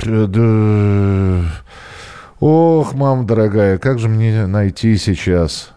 да. 0.05 1.43
Ох, 2.39 2.95
мама 2.95 3.25
дорогая, 3.25 3.79
как 3.79 3.99
же 3.99 4.09
мне 4.09 4.47
найти 4.47 4.99
сейчас? 4.99 5.73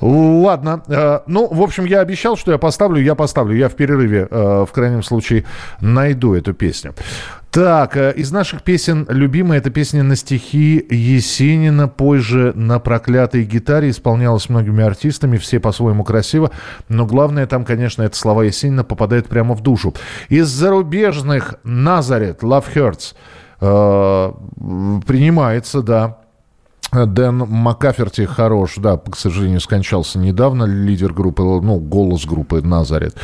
Ладно. 0.00 0.82
э, 0.88 1.20
ну, 1.26 1.46
в 1.46 1.62
общем, 1.62 1.84
я 1.84 2.00
обещал, 2.00 2.36
что 2.36 2.52
я 2.52 2.58
поставлю, 2.58 3.02
я 3.02 3.14
поставлю. 3.14 3.56
Я 3.56 3.68
в 3.68 3.74
перерыве, 3.74 4.26
э, 4.30 4.64
в 4.68 4.72
крайнем 4.72 5.02
случае, 5.02 5.44
найду 5.80 6.34
эту 6.34 6.54
песню. 6.54 6.94
Так, 7.58 7.96
э, 7.96 8.12
из 8.12 8.30
наших 8.30 8.62
песен 8.62 9.04
любимая 9.08 9.58
эта 9.58 9.70
песня 9.70 10.04
на 10.04 10.14
стихи 10.14 10.86
Есенина, 10.88 11.88
позже 11.88 12.52
на 12.54 12.78
проклятой 12.78 13.42
гитаре, 13.42 13.90
исполнялась 13.90 14.48
многими 14.48 14.84
артистами, 14.84 15.38
все 15.38 15.58
по-своему 15.58 16.04
красиво, 16.04 16.52
но 16.88 17.04
главное 17.04 17.48
там, 17.48 17.64
конечно, 17.64 18.04
это 18.04 18.16
слова 18.16 18.42
Есенина 18.42 18.84
попадают 18.84 19.26
прямо 19.26 19.56
в 19.56 19.60
душу. 19.60 19.92
Из 20.28 20.46
зарубежных 20.46 21.56
Назарет, 21.64 22.44
Love 22.44 22.66
Hurts, 22.72 23.16
э, 23.60 25.00
принимается, 25.04 25.82
да. 25.82 26.18
Дэн 26.92 27.36
Маккаферти 27.36 28.24
хорош, 28.24 28.76
да, 28.78 28.96
к 28.96 29.16
сожалению, 29.16 29.60
скончался 29.60 30.18
недавно, 30.18 30.64
лидер 30.64 31.12
группы, 31.12 31.42
ну, 31.42 31.78
голос 31.78 32.24
группы 32.24 32.62
«Назарет». 32.62 33.14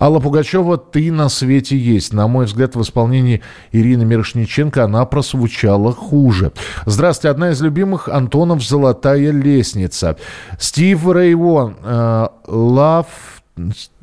Алла 0.00 0.20
Пугачева 0.20 0.78
«Ты 0.78 1.10
на 1.10 1.28
свете 1.28 1.76
есть». 1.76 2.12
На 2.12 2.28
мой 2.28 2.46
взгляд, 2.46 2.76
в 2.76 2.82
исполнении 2.82 3.42
Ирины 3.72 4.04
Мирошниченко 4.04 4.84
она 4.84 5.04
прозвучала 5.04 5.92
хуже. 5.92 6.52
Здравствуйте, 6.86 7.30
одна 7.30 7.50
из 7.50 7.60
любимых 7.60 8.08
Антонов 8.08 8.62
«Золотая 8.62 9.32
лестница». 9.32 10.16
Стив 10.58 11.06
Рэй 11.08 11.34
Вон 11.34 11.76
э, 11.82 12.28
«Love 12.46 13.06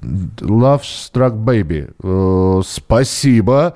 Love 0.04 0.82
Struck 0.82 1.34
Baby. 1.44 1.94
Э, 2.04 2.62
спасибо. 2.66 3.76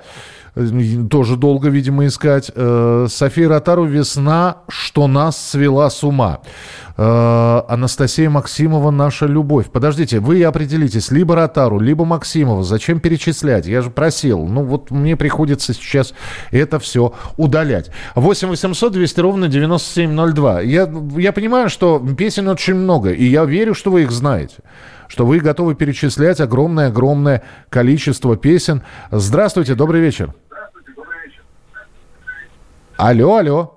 Э, 0.56 0.68
Тоже 1.10 1.36
долго, 1.36 1.70
видимо, 1.70 2.06
искать. 2.06 2.52
Э, 2.54 3.08
София 3.10 3.50
Ротару 3.50 3.86
«Весна, 3.86 4.58
что 4.68 5.08
нас 5.08 5.38
свела 5.38 5.90
с 5.90 6.04
ума». 6.04 6.40
Э, 6.98 7.62
Анастасия 7.68 8.30
Максимова 8.30 8.92
«Наша 8.92 9.26
любовь». 9.26 9.68
Подождите, 9.72 10.20
вы 10.20 10.44
определитесь, 10.44 11.12
либо 11.12 11.36
Ротару, 11.36 11.80
либо 11.80 12.06
Максимова. 12.06 12.64
Зачем 12.64 13.00
перечислять? 13.00 13.66
Я 13.68 13.82
же 13.82 13.90
просил. 13.90 14.46
Ну 14.46 14.64
вот 14.64 14.92
мне 14.92 15.16
приходится 15.16 15.74
сейчас 15.74 16.14
это 16.52 16.80
все 16.80 17.14
удалять. 17.38 17.90
8 18.16 18.50
800 18.50 18.92
200 18.94 19.20
ровно 19.22 19.48
9702. 19.48 20.62
Я, 20.62 20.90
я 21.18 21.32
понимаю, 21.32 21.70
что 21.70 22.00
песен 22.18 22.48
очень 22.48 22.76
много, 22.76 23.12
и 23.12 23.26
я 23.26 23.46
верю, 23.46 23.74
что 23.74 23.92
вы 23.92 24.04
их 24.04 24.12
знаете 24.12 24.56
что 25.10 25.26
вы 25.26 25.40
готовы 25.40 25.76
перечислять 25.76 26.40
огромное-огромное 26.40 27.44
количество 27.70 28.38
песен. 28.38 28.84
Здравствуйте, 29.12 29.76
добрый 29.76 30.00
вечер. 30.00 30.34
Алло, 32.96 33.36
алло. 33.38 33.76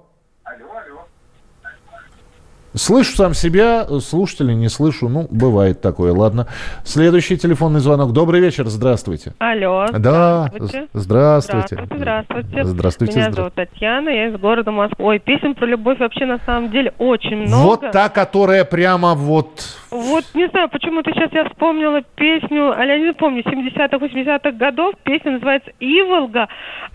Слышу 2.75 3.14
сам 3.14 3.35
себя, 3.35 3.87
слушатели 4.01 4.55
не 4.55 4.71
слышу. 4.71 5.11
Ну, 5.11 5.27
бывает 5.31 5.83
такое, 5.83 6.12
ладно. 6.14 6.47
Следующий 6.85 7.37
телефонный 7.37 7.81
звонок. 7.81 8.12
Добрый 8.14 8.40
вечер, 8.40 8.66
здравствуйте. 8.68 9.35
Алло. 9.38 9.87
Да, 9.92 10.51
Здравствуйте. 10.55 10.88
здравствуйте. 10.95 11.68
Здравствуйте, 11.75 11.87
здравствуйте. 11.99 12.64
Здравствуйте, 12.64 13.18
Меня 13.18 13.29
здра- 13.29 13.35
зовут 13.37 13.55
Татьяна, 13.55 14.09
я 14.09 14.29
из 14.29 14.40
города 14.40 14.71
Москвы. 14.71 15.05
Ой, 15.05 15.18
песен 15.18 15.55
про 15.55 15.66
любовь 15.66 15.99
вообще 15.99 16.25
на 16.25 16.38
самом 16.47 16.71
деле 16.71 16.95
очень 16.99 17.37
много. 17.37 17.62
Вот 17.62 17.90
та, 17.90 18.09
которая 18.09 18.64
прямо 18.64 19.14
вот... 19.14 19.77
Вот 19.92 20.24
не 20.35 20.48
знаю, 20.48 20.70
почему-то 20.70 21.12
сейчас 21.12 21.31
я 21.33 21.44
вспомнила 21.50 22.00
песню, 22.14 22.72
а 22.74 22.83
я 22.83 22.98
не 22.98 23.12
помню, 23.12 23.42
70-х, 23.42 23.98
80-х 23.98 24.52
годов. 24.52 24.94
Песня 25.05 25.33
называется 25.33 25.70
«Иволга». 25.81 26.48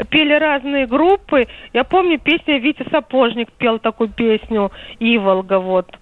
Пели 0.10 0.34
разные 0.34 0.88
группы. 0.88 1.46
Я 1.74 1.84
помню, 1.84 2.18
песня 2.20 2.58
Витя 2.58 2.88
Сапожник 2.90 3.52
пел 3.52 3.78
такую 3.78 4.10
песню 4.10 4.72
«Иволга». 5.00 5.60
Вот. 5.60 5.96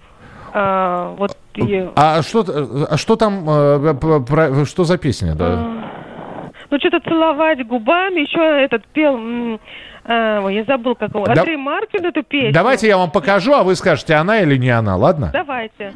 А, 0.54 1.14
вот 1.18 1.38
и- 1.56 1.86
А 1.98 2.22
что, 2.22 2.46
а 2.90 2.96
что 2.96 3.18
там, 3.18 3.44
э, 3.50 3.94
про- 3.94 4.64
что 4.66 4.86
за 4.86 4.98
песня? 4.98 5.36
Да? 5.36 5.68
Ну, 6.72 6.80
что-то 6.80 7.02
целовать 7.02 7.68
губами. 7.68 8.22
Еще 8.22 8.40
этот 8.64 8.88
пел... 8.88 9.60
а, 10.08 10.42
ой, 10.42 10.56
я 10.56 10.64
забыл, 10.66 10.96
как 10.96 11.10
его. 11.14 11.26
Да- 11.26 11.34
Андрей 11.34 11.58
Маркин 11.58 12.06
эту 12.06 12.24
песню. 12.24 12.54
Давайте 12.54 12.88
я 12.88 12.98
вам 12.98 13.10
покажу, 13.12 13.54
а 13.54 13.64
вы 13.64 13.76
скажете, 13.76 14.14
она 14.16 14.40
или 14.42 14.56
не 14.58 14.70
она, 14.70 14.96
ладно? 14.96 15.30
Давайте. 15.34 15.94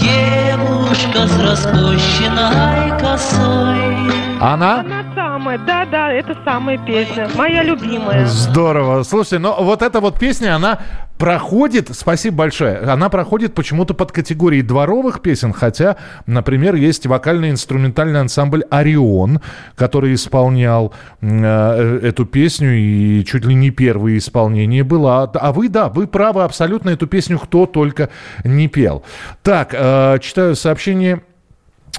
Девушка 0.00 1.26
с 1.26 1.40
распущенной 1.40 2.98
косой 3.00 4.12
Она? 4.40 4.80
Она 4.80 5.04
самая, 5.14 5.58
да-да, 5.58 6.12
это 6.12 6.36
самая 6.44 6.78
песня. 6.78 7.28
Моя 7.36 7.62
любимая. 7.62 8.26
Здорово. 8.26 9.02
Слушайте, 9.02 9.38
но 9.38 9.56
вот 9.62 9.82
эта 9.82 10.00
вот 10.00 10.18
песня, 10.18 10.54
она 10.54 10.80
проходит, 11.18 11.88
спасибо 11.94 12.36
большое, 12.36 12.78
она 12.78 13.08
проходит 13.08 13.54
почему-то 13.54 13.94
под 13.94 14.12
категорией 14.12 14.62
дворовых 14.62 15.22
песен, 15.22 15.54
хотя, 15.54 15.96
например, 16.26 16.74
есть 16.74 17.06
вокально-инструментальный 17.06 18.20
ансамбль 18.20 18.64
«Орион», 18.70 19.40
который 19.76 20.12
исполнял 20.12 20.92
м, 21.22 21.42
э, 21.42 22.00
эту 22.02 22.26
песню, 22.26 22.76
и 22.76 23.24
чуть 23.24 23.46
ли 23.46 23.54
не 23.54 23.70
первое 23.70 24.18
исполнение 24.18 24.84
было. 24.84 25.22
А, 25.22 25.30
а 25.34 25.52
вы, 25.52 25.68
да, 25.70 25.88
вы 25.88 26.06
правы, 26.06 26.42
абсолютно 26.42 26.90
эту 26.90 27.06
песню 27.06 27.38
кто 27.38 27.64
только 27.64 28.10
не 28.44 28.68
пел. 28.68 29.02
Так, 29.42 29.70
э, 29.72 30.18
читаю 30.20 30.54
сообщение. 30.54 31.22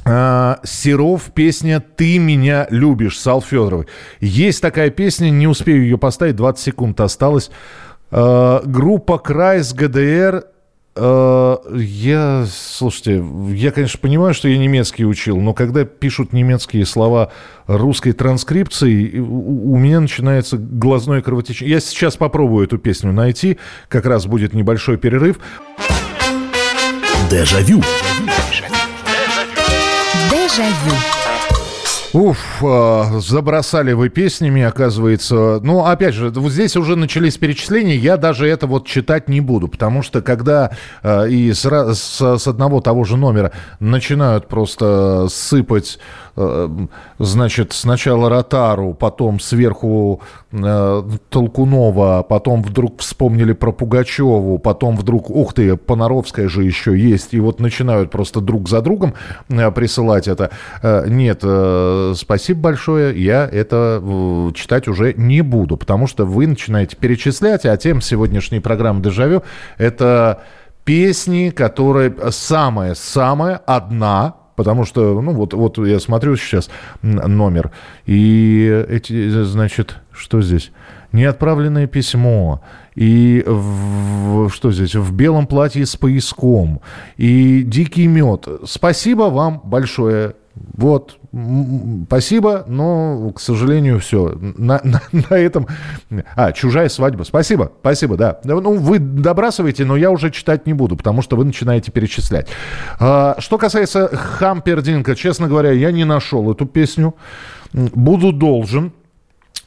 А, 0.05 0.59
Серов, 0.63 1.31
песня 1.33 1.79
«Ты 1.79 2.17
меня 2.19 2.67
любишь» 2.69 3.19
с 3.19 3.27
Ал 3.27 3.41
Федоровой. 3.41 3.87
Есть 4.19 4.61
такая 4.61 4.89
песня, 4.89 5.29
не 5.29 5.47
успею 5.47 5.83
ее 5.83 5.97
поставить, 5.97 6.35
20 6.35 6.63
секунд 6.63 7.01
осталось. 7.01 7.51
А, 8.11 8.61
группа 8.65 9.17
«Крайс 9.17 9.73
ГДР» 9.73 10.45
а, 10.99 11.61
я, 11.75 12.45
слушайте, 12.49 13.23
я, 13.49 13.71
конечно, 13.71 13.99
понимаю, 13.99 14.33
что 14.33 14.47
я 14.47 14.57
немецкий 14.57 15.05
учил, 15.05 15.37
но 15.37 15.53
когда 15.53 15.85
пишут 15.85 16.33
немецкие 16.33 16.85
слова 16.85 17.31
русской 17.67 18.13
транскрипции, 18.13 19.19
у, 19.19 19.73
у 19.73 19.77
меня 19.77 19.99
начинается 19.99 20.57
глазное 20.57 21.21
кровотечение. 21.21 21.75
Я 21.75 21.79
сейчас 21.81 22.17
попробую 22.17 22.65
эту 22.65 22.77
песню 22.77 23.11
найти, 23.11 23.57
как 23.89 24.05
раз 24.05 24.25
будет 24.25 24.53
небольшой 24.53 24.97
перерыв. 24.97 25.39
Дежавю. 27.29 27.83
Дежавю. 28.21 28.76
Уф, 32.13 32.63
а, 32.63 33.19
забросали 33.19 33.93
вы 33.93 34.09
песнями, 34.09 34.63
оказывается. 34.63 35.59
Ну, 35.61 35.85
опять 35.85 36.15
же, 36.15 36.29
вот 36.29 36.51
здесь 36.51 36.75
уже 36.75 36.95
начались 36.95 37.37
перечисления, 37.37 37.95
я 37.95 38.17
даже 38.17 38.47
это 38.47 38.65
вот 38.65 38.87
читать 38.87 39.29
не 39.29 39.39
буду, 39.39 39.67
потому 39.67 40.01
что 40.01 40.23
когда 40.23 40.71
э, 41.03 41.29
и 41.29 41.53
с, 41.53 41.63
с, 41.63 42.37
с 42.39 42.47
одного 42.47 42.81
того 42.81 43.03
же 43.03 43.17
номера 43.17 43.51
начинают 43.79 44.47
просто 44.47 45.27
сыпать 45.29 45.99
значит, 47.19 47.73
сначала 47.73 48.29
Ротару, 48.29 48.93
потом 48.93 49.39
сверху 49.39 50.21
э, 50.51 51.03
Толкунова, 51.29 52.23
потом 52.27 52.61
вдруг 52.61 52.99
вспомнили 52.99 53.53
про 53.53 53.71
Пугачеву, 53.71 54.59
потом 54.59 54.95
вдруг, 54.95 55.29
ух 55.29 55.53
ты, 55.53 55.75
Понаровская 55.75 56.47
же 56.47 56.63
еще 56.63 56.97
есть, 56.97 57.33
и 57.33 57.39
вот 57.39 57.59
начинают 57.59 58.11
просто 58.11 58.39
друг 58.39 58.69
за 58.69 58.81
другом 58.81 59.15
э, 59.49 59.71
присылать 59.71 60.27
это. 60.27 60.51
Э, 60.83 61.05
нет, 61.07 61.39
э, 61.43 62.13
спасибо 62.15 62.61
большое, 62.61 63.19
я 63.21 63.49
это 63.51 63.99
э, 64.01 64.51
читать 64.53 64.87
уже 64.87 65.13
не 65.13 65.41
буду, 65.41 65.75
потому 65.75 66.07
что 66.07 66.25
вы 66.25 66.45
начинаете 66.45 66.95
перечислять, 66.95 67.65
а 67.65 67.75
тем 67.77 68.01
сегодняшней 68.01 68.59
программы 68.59 69.01
«Дежавю» 69.01 69.43
это 69.77 70.43
песни, 70.83 71.49
которые 71.49 72.15
самая-самая 72.31 73.57
одна, 73.65 74.35
потому 74.57 74.83
что, 74.85 75.21
ну, 75.21 75.31
вот, 75.31 75.53
вот 75.53 75.77
я 75.77 75.99
смотрю 75.99 76.35
сейчас 76.35 76.69
номер, 77.01 77.71
и 78.05 78.85
эти, 78.89 79.29
значит, 79.43 79.97
что 80.11 80.41
здесь? 80.41 80.71
Неотправленное 81.13 81.87
письмо, 81.87 82.61
и 82.95 83.43
в, 83.45 84.49
что 84.49 84.71
здесь? 84.71 84.95
В 84.95 85.13
белом 85.13 85.47
платье 85.47 85.85
с 85.85 85.95
пояском, 85.95 86.81
и 87.15 87.61
дикий 87.61 88.07
мед. 88.07 88.47
Спасибо 88.65 89.23
вам 89.29 89.61
большое. 89.63 90.33
Вот, 90.73 91.19
спасибо, 92.07 92.63
но, 92.67 93.31
к 93.31 93.39
сожалению, 93.39 93.99
все. 93.99 94.37
На, 94.39 94.79
на, 94.83 95.01
на 95.11 95.35
этом... 95.35 95.67
А, 96.35 96.51
чужая 96.51 96.89
свадьба. 96.89 97.23
Спасибо, 97.23 97.71
спасибо, 97.79 98.17
да. 98.17 98.39
Ну, 98.43 98.77
вы 98.77 98.99
добрасываете, 98.99 99.85
но 99.85 99.95
я 99.95 100.11
уже 100.11 100.31
читать 100.31 100.67
не 100.67 100.73
буду, 100.73 100.95
потому 100.95 101.21
что 101.21 101.35
вы 101.35 101.45
начинаете 101.45 101.91
перечислять. 101.91 102.47
А, 102.99 103.35
что 103.39 103.57
касается 103.57 104.07
Хампердинка, 104.07 105.15
честно 105.15 105.47
говоря, 105.47 105.71
я 105.71 105.91
не 105.91 106.05
нашел 106.05 106.51
эту 106.51 106.65
песню. 106.65 107.15
Буду 107.73 108.31
должен. 108.31 108.93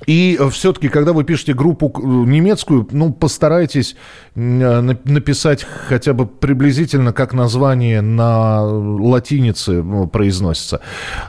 И 0.07 0.41
все-таки, 0.51 0.89
когда 0.89 1.13
вы 1.13 1.25
пишете 1.25 1.53
группу 1.53 1.93
немецкую, 2.03 2.89
ну, 2.91 3.13
постарайтесь 3.13 3.97
написать 4.41 5.67
хотя 5.89 6.13
бы 6.13 6.27
приблизительно, 6.27 7.13
как 7.13 7.35
название 7.35 8.01
на 8.01 8.63
латинице 8.63 9.83
ну, 9.83 10.07
произносится. 10.07 10.81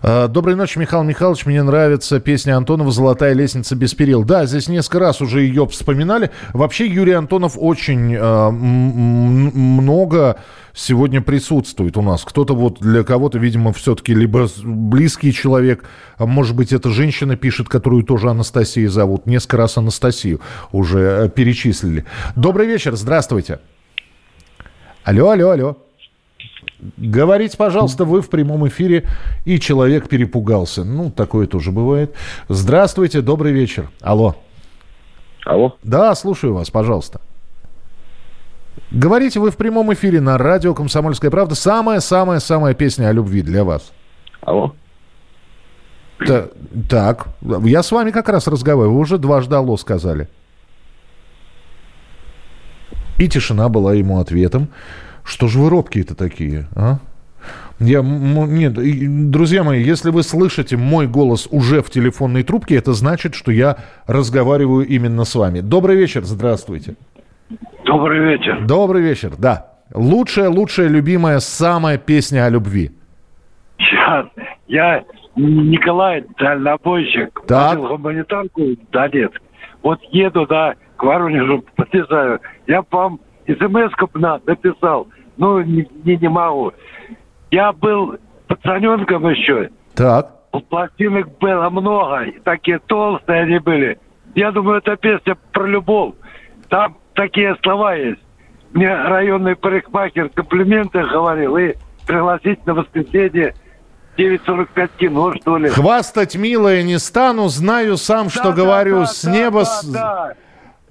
А, 0.02 0.28
Доброй 0.28 0.56
ночи, 0.56 0.78
Михаил 0.80 1.04
Михайлович. 1.04 1.46
Мне 1.46 1.62
нравится 1.64 2.20
песня 2.20 2.56
Антонова 2.58 2.92
«Золотая 2.92 3.34
лестница 3.34 3.76
без 3.76 3.94
перил». 3.94 4.24
Да, 4.24 4.46
здесь 4.46 4.68
несколько 4.68 5.00
раз 5.00 5.22
уже 5.22 5.42
ее 5.42 5.68
вспоминали. 5.68 6.32
Вообще 6.54 6.88
Юрий 6.88 7.14
Антонов 7.14 7.54
очень 7.58 8.16
э, 8.16 8.50
много 8.50 10.38
сегодня 10.74 11.22
присутствует 11.22 11.98
у 11.98 12.02
нас. 12.02 12.24
Кто-то 12.24 12.56
вот 12.56 12.80
для 12.80 13.04
кого-то, 13.04 13.38
видимо, 13.38 13.74
все-таки 13.74 14.14
либо 14.14 14.48
близкий 14.64 15.34
человек, 15.34 15.84
а 16.18 16.26
может 16.26 16.56
быть, 16.56 16.72
это 16.74 16.90
женщина 16.90 17.36
пишет, 17.36 17.68
которую 17.68 18.04
тоже 18.04 18.30
Анастасия 18.30 18.90
зовут. 18.90 19.26
Несколько 19.26 19.58
раз 19.58 19.78
Анастасию 19.78 20.40
уже 20.72 21.00
э, 21.00 21.30
перечислили. 21.30 22.06
Добрый 22.36 22.68
вечер, 22.68 22.96
здравствуйте. 23.02 23.60
Алло, 25.04 25.32
алло, 25.32 25.50
алло. 25.50 25.78
Говорите, 26.98 27.58
пожалуйста, 27.58 28.06
вы 28.06 28.22
в 28.22 28.30
прямом 28.30 28.68
эфире, 28.68 29.06
и 29.46 29.60
человек 29.60 30.08
перепугался. 30.08 30.84
Ну, 30.84 31.12
такое 31.12 31.48
тоже 31.48 31.72
бывает. 31.72 32.16
Здравствуйте, 32.50 33.22
добрый 33.22 33.52
вечер. 33.52 33.90
Алло. 34.02 34.36
Алло. 35.46 35.76
Да, 35.84 36.16
слушаю 36.16 36.54
вас, 36.54 36.70
пожалуйста. 36.70 37.22
Говорите 38.90 39.40
вы 39.40 39.52
в 39.52 39.58
прямом 39.58 39.94
эфире 39.94 40.22
на 40.22 40.38
радио 40.38 40.74
«Комсомольская 40.74 41.30
правда». 41.32 41.56
Самая-самая-самая 41.56 42.74
песня 42.74 43.10
о 43.10 43.12
любви 43.12 43.42
для 43.42 43.64
вас. 43.64 43.92
Алло. 44.42 44.74
Та, 46.26 46.50
так, 46.90 47.28
я 47.64 47.84
с 47.84 47.92
вами 47.92 48.12
как 48.12 48.30
раз 48.30 48.48
разговариваю. 48.48 48.96
Вы 48.96 49.02
уже 49.02 49.18
дважды 49.18 49.56
алло 49.56 49.78
сказали. 49.78 50.30
И 53.18 53.28
тишина 53.28 53.70
была 53.70 53.94
ему 53.94 54.20
ответом. 54.20 54.68
Что 55.24 55.48
же 55.48 55.60
вы 55.60 55.70
робкие-то 55.70 56.16
такие, 56.16 56.68
а? 56.76 56.98
Я, 57.80 58.02
нет, 58.04 58.74
друзья 59.32 59.64
мои, 59.64 59.82
если 59.82 60.12
вы 60.12 60.22
слышите 60.22 60.78
мой 60.78 61.08
голос 61.08 61.48
уже 61.50 61.82
в 61.82 61.90
телефонной 61.90 62.44
трубке, 62.44 62.76
это 62.76 62.94
значит, 62.94 63.34
что 63.34 63.52
я 63.52 63.78
разговариваю 64.06 64.86
именно 64.86 65.24
с 65.26 65.34
вами. 65.34 65.62
Добрый 65.62 65.96
вечер, 65.96 66.24
здравствуйте. 66.24 66.96
Добрый 67.86 68.20
вечер. 68.20 68.66
Добрый 68.68 69.02
вечер, 69.02 69.34
да. 69.38 69.72
Лучшая, 69.94 70.50
лучшая, 70.50 70.90
любимая, 70.90 71.40
самая 71.40 71.98
песня 71.98 72.46
о 72.46 72.50
любви. 72.50 72.92
Сейчас. 73.80 74.28
Я 74.68 75.04
Николай, 75.36 76.24
дальнобойщик. 76.38 77.42
Так. 77.48 77.80
Гуманитарку 77.80 78.62
до 78.92 79.08
нет. 79.08 79.32
Вот 79.82 80.00
еду, 80.12 80.46
да, 80.46 80.76
к 81.02 81.04
Воронежу, 81.04 81.66
подъезжаю. 81.76 82.40
Я 82.68 82.84
вам 82.92 83.20
смс-ку 83.48 84.08
написал. 84.14 85.08
Ну, 85.36 85.60
не, 85.62 85.88
не, 86.06 86.16
не 86.16 86.30
могу. 86.30 86.74
Я 87.50 87.72
был 87.74 88.18
пацаненком 88.48 89.28
еще. 89.32 89.72
Так. 89.96 90.30
Пластинок 90.70 91.40
было 91.40 91.72
много. 91.72 92.26
Такие 92.44 92.78
толстые 92.86 93.42
они 93.42 93.58
были. 93.58 93.98
Я 94.36 94.52
думаю, 94.52 94.78
это 94.78 94.96
песня 94.96 95.36
про 95.52 95.66
любовь. 95.66 96.14
Там 96.70 96.96
такие 97.16 97.56
слова 97.64 97.96
есть. 97.96 98.22
Мне 98.72 98.94
районный 98.96 99.56
парикмахер 99.56 100.30
комплименты 100.30 101.04
говорил 101.04 101.58
и 101.58 101.74
пригласить 102.06 102.64
на 102.68 102.76
воскресенье 102.76 103.56
9.45 104.18 104.90
кино, 104.98 105.34
что 105.42 105.58
ли. 105.58 105.70
Хвастать, 105.70 106.36
милая, 106.36 106.84
не 106.84 107.00
стану, 107.00 107.48
знаю 107.48 107.98
сам, 107.98 108.30
что 108.30 108.54
говорю, 108.54 109.06
с 109.08 109.24
неба... 109.24 109.64
с- 109.66 109.84
Да, 109.86 110.34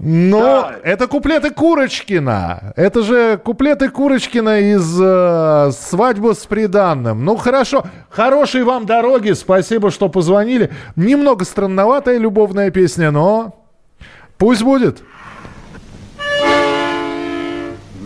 Ну, 0.02 0.64
это 0.82 1.06
куплеты 1.06 1.50
Курочкина. 1.50 2.72
Это 2.74 3.02
же 3.02 3.36
куплеты 3.36 3.90
Курочкина 3.90 4.72
из 4.72 4.98
э, 4.98 5.72
«Свадьбы 5.72 6.32
с 6.32 6.46
приданным». 6.46 7.22
Ну, 7.22 7.36
хорошо. 7.36 7.84
Хорошей 8.08 8.62
вам 8.62 8.86
дороги. 8.86 9.32
Спасибо, 9.32 9.90
что 9.90 10.08
позвонили. 10.08 10.70
Немного 10.96 11.44
странноватая 11.44 12.16
любовная 12.16 12.70
песня, 12.70 13.10
но 13.10 13.66
пусть 14.38 14.62
будет. 14.62 15.02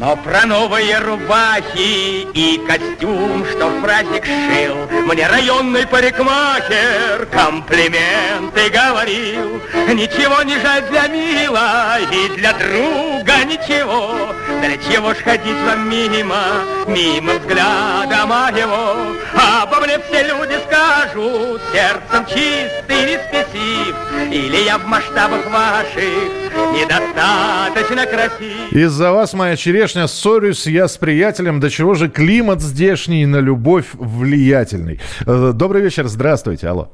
Но 0.05 0.17
про 0.17 0.45
новые 0.45 0.99
рубахи 0.99 2.27
и 2.35 2.61
костюм, 2.67 3.43
что 3.47 3.69
в 3.69 3.81
праздник 3.81 4.27
шил, 4.27 4.77
Мне 5.07 5.27
районный 5.27 5.87
парикмахер 5.87 7.27
комплименты 7.33 8.69
говорил. 8.69 9.63
Ничего 9.95 10.43
не 10.43 10.59
жаль 10.61 10.83
для 10.91 11.07
мила 11.09 11.97
и 12.13 12.37
для 12.37 12.53
друга 12.53 13.45
ничего. 13.47 14.15
Для 14.61 14.77
чего 14.77 15.15
ж 15.15 15.17
ходить 15.25 15.57
вам 15.65 15.89
мимо, 15.89 16.43
мимо 16.87 17.33
взгляда 17.39 18.27
моего? 18.27 18.97
Обо 19.33 19.81
мне 19.81 19.99
все 20.01 20.23
люди 20.23 20.59
скажут, 20.67 21.63
сердцем 21.73 22.27
чистый 22.27 23.15
и 23.15 23.19
спесив, 23.27 23.97
Или 24.31 24.65
я 24.65 24.77
в 24.77 24.85
масштабах 24.85 25.47
ваших 25.47 26.45
недостаточно 26.73 28.07
красив. 28.07 28.73
Из-за 28.73 29.13
вас, 29.13 29.33
моя 29.33 29.57
черешня, 29.57 29.94
ссорюсь 30.07 30.67
я 30.67 30.89
с 30.89 30.97
приятелем. 30.97 31.61
До 31.61 31.71
чего 31.71 31.95
же 31.95 32.09
климат 32.09 32.61
здешний 32.61 33.27
на 33.27 33.39
любовь 33.39 33.87
влиятельный. 33.95 35.01
Э, 35.27 35.53
Добрый 35.55 35.83
вечер, 35.83 36.07
здравствуйте, 36.07 36.69
алло. 36.69 36.89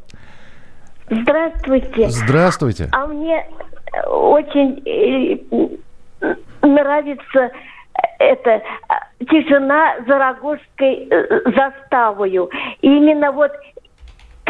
Здравствуйте. 1.11 2.09
Здравствуйте. 2.09 2.89
А 2.93 3.07
мне 3.07 3.45
э, 3.93 4.09
очень 4.09 4.81
э, 4.87 6.37
нравится 6.63 7.51
это 8.19 8.63
тишина 9.29 9.97
за 10.07 10.19
Рогожской 10.19 11.09
э, 11.11 11.41
заставою. 11.57 12.51
Именно 12.81 13.33
вот 13.33 13.51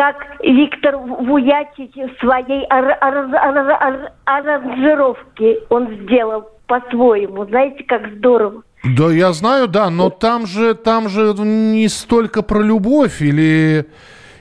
как 0.00 0.16
Виктор 0.42 0.96
Вуячич 0.96 1.90
в 1.94 2.20
своей 2.20 2.64
ар- 2.70 2.96
ар- 3.02 3.34
ар- 3.34 3.70
ар- 3.70 4.12
аранжировке 4.24 5.58
он 5.68 5.94
сделал 6.04 6.48
по-своему. 6.66 7.44
Знаете, 7.44 7.84
как 7.84 8.10
здорово. 8.16 8.62
Да, 8.82 9.12
я 9.12 9.34
знаю, 9.34 9.68
да, 9.68 9.90
но 9.90 10.08
там 10.08 10.46
же, 10.46 10.72
там 10.74 11.10
же 11.10 11.34
не 11.36 11.86
столько 11.88 12.40
про 12.40 12.62
любовь 12.62 13.20
или, 13.20 13.84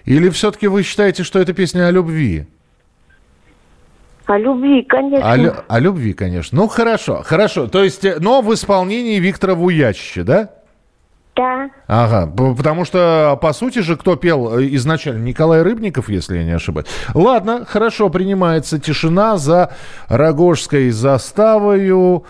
или 0.05 0.29
все-таки 0.29 0.67
вы 0.69 0.83
считаете, 0.83 1.23
что 1.25 1.39
это 1.39 1.51
песня 1.51 1.87
о 1.87 1.91
любви? 1.91 2.45
О 4.27 4.37
любви, 4.37 4.83
конечно. 4.83 5.29
О, 5.29 5.35
лю- 5.35 5.55
о 5.67 5.79
любви, 5.79 6.13
конечно. 6.13 6.57
Ну, 6.57 6.67
хорошо, 6.69 7.21
хорошо. 7.25 7.67
То 7.67 7.83
есть, 7.83 8.05
э, 8.05 8.15
но 8.21 8.41
в 8.41 8.53
исполнении 8.53 9.19
Виктора 9.19 9.55
Вуячича, 9.55 10.23
да? 10.23 10.49
Да. 11.35 11.69
Ага, 11.87 12.27
потому 12.55 12.83
что, 12.85 13.37
по 13.41 13.53
сути 13.53 13.79
же, 13.79 13.95
кто 13.95 14.15
пел 14.17 14.59
э, 14.59 14.67
изначально? 14.75 15.23
Николай 15.23 15.61
Рыбников, 15.61 16.09
если 16.09 16.37
я 16.37 16.43
не 16.43 16.51
ошибаюсь. 16.51 16.87
Ладно, 17.13 17.65
хорошо, 17.65 18.09
принимается 18.09 18.77
тишина 18.79 19.37
за 19.37 19.71
Рогожской 20.09 20.89
заставою. 20.91 22.23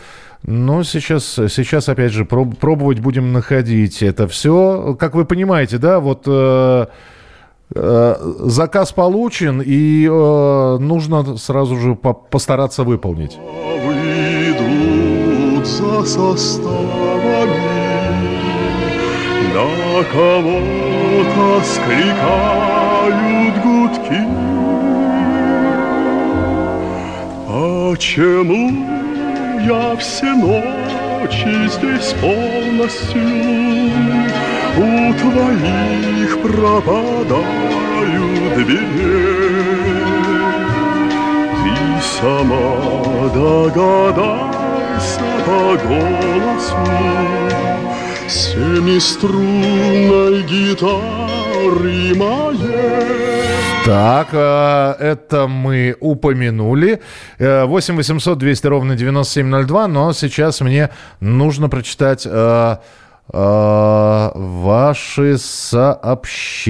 Ну, 0.43 0.84
сейчас, 0.84 1.24
сейчас 1.26 1.89
опять 1.89 2.12
же, 2.12 2.24
проб- 2.24 2.56
пробовать 2.56 3.00
будем 3.00 3.34
находить 3.34 4.04
это 4.04 4.28
все. 4.28 4.95
Как 5.00 5.16
вы 5.16 5.26
понимаете, 5.26 5.78
да, 5.78 6.00
вот... 6.00 6.24
э, 6.28 6.86
Э, 7.76 8.16
заказ 8.45 8.91
получен, 8.93 9.62
и 9.64 10.04
э, 10.10 10.78
нужно 10.80 11.38
сразу 11.38 11.76
же 11.76 11.93
по- 11.93 12.16
постараться 12.16 12.84
выполнить. 12.84 13.38
идут 14.50 15.68
за 15.68 16.04
составами, 16.04 16.99
на 20.00 20.06
кого-то 20.06 21.62
скликают 21.64 23.56
гудки. 23.64 24.22
Почему 27.47 28.64
я 29.62 29.95
все 29.97 30.34
ночи 30.36 31.68
здесь 31.68 32.14
полностью 32.22 33.28
у 34.78 35.14
твоих 35.14 36.32
пропадаю 36.43 37.43
дверей? 38.56 39.60
Ты 41.62 41.74
сама 42.22 42.76
догадайся 43.34 44.50
по 45.45 45.60
голосу 45.88 46.78
Семиструнной 48.30 50.43
гитары 50.43 52.13
моей 52.15 53.43
Так, 53.84 54.27
э, 54.34 54.95
это 54.99 55.47
мы 55.47 55.95
упомянули. 55.99 57.01
Э, 57.39 57.65
8 57.65 57.95
800 57.95 58.38
200 58.38 58.67
ровно 58.67 58.95
9702, 58.95 59.88
но 59.88 60.13
сейчас 60.13 60.61
мне 60.61 60.91
нужно 61.19 61.69
прочитать 61.69 62.27
э, 63.32 64.32
ваши 64.34 65.38
сообщения. 65.38 66.67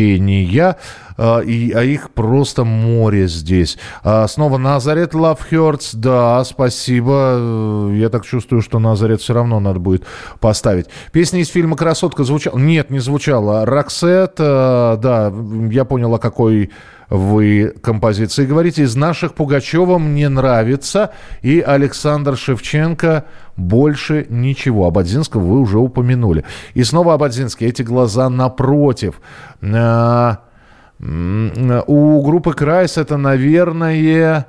Э, 1.20 1.44
и, 1.44 1.72
а 1.74 1.84
их 1.84 2.12
просто 2.12 2.64
море 2.64 3.28
здесь. 3.28 3.78
А, 4.04 4.28
снова 4.28 4.58
Назарет 4.58 5.14
Love. 5.14 5.80
Да, 5.94 6.44
спасибо. 6.46 7.90
Я 7.94 8.10
так 8.10 8.26
чувствую, 8.26 8.62
что 8.62 8.80
Назарет 8.80 9.22
все 9.22 9.34
равно 9.34 9.60
надо 9.60 9.80
будет 9.80 10.06
поставить. 10.40 10.88
Песня 11.12 11.42
из 11.42 11.50
фильма 11.50 11.76
«Красотка» 11.76 12.24
звучала? 12.24 12.58
Нет, 12.58 12.90
не 12.90 13.00
звучала. 13.00 13.66
Роксет, 13.66 14.36
э, 14.38 14.98
да, 15.02 15.34
я 15.70 15.86
понял, 15.86 16.16
о 16.16 16.20
какой 16.20 16.72
вы 17.10 17.74
композиции 17.82 18.46
говорите. 18.46 18.84
Из 18.84 18.96
наших 18.96 19.34
Пугачева 19.34 19.98
мне 19.98 20.30
нравится. 20.30 21.12
И 21.42 21.60
Александр 21.60 22.38
Шевченко 22.38 23.26
больше 23.58 24.28
ничего. 24.30 24.88
Абадзинского 24.88 25.42
вы 25.42 25.60
уже 25.60 25.80
упомянули. 25.80 26.46
И 26.76 26.84
снова 26.84 27.16
Ободзинский. 27.16 27.68
Эти 27.68 27.82
глаза 27.82 28.30
напротив. 28.30 29.22
А, 29.62 30.40
У 31.00 32.22
группы 32.24 32.54
Kreis 32.54 32.98
это, 32.98 33.18
наверное... 33.18 34.48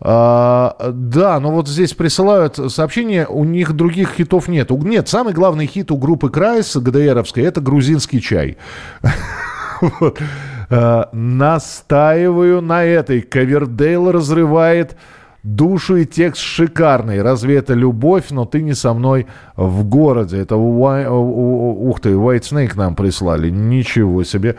а, 0.00 0.90
да, 0.92 1.40
но 1.40 1.50
вот 1.50 1.68
здесь 1.68 1.92
присылают 1.92 2.56
сообщение, 2.72 3.26
у 3.26 3.44
них 3.44 3.72
других 3.72 4.12
хитов 4.12 4.48
нет. 4.48 4.70
Нет, 4.70 5.08
самый 5.08 5.34
главный 5.34 5.66
хит 5.66 5.90
у 5.90 5.96
группы 5.96 6.30
Kreis, 6.30 6.76
ГДРовской, 6.76 7.42
это 7.42 7.60
грузинский 7.60 8.22
чай. 8.22 8.56
Э, 10.70 11.04
Настаиваю 11.12 12.60
на 12.60 12.84
этой. 12.84 13.20
Ковердейл 13.22 14.10
разрывает 14.10 14.96
душу 15.42 15.96
и 15.96 16.04
текст 16.04 16.42
шикарный. 16.42 17.22
Разве 17.22 17.56
это 17.56 17.74
любовь, 17.74 18.26
но 18.30 18.44
ты 18.44 18.62
не 18.62 18.74
со 18.74 18.92
мной 18.92 19.26
в 19.56 19.84
городе. 19.84 20.38
Это 20.38 20.56
ух 20.56 22.00
ты, 22.00 22.10
White 22.10 22.42
Snake 22.42 22.72
нам 22.76 22.94
прислали. 22.94 23.50
Ничего 23.50 24.24
себе. 24.24 24.56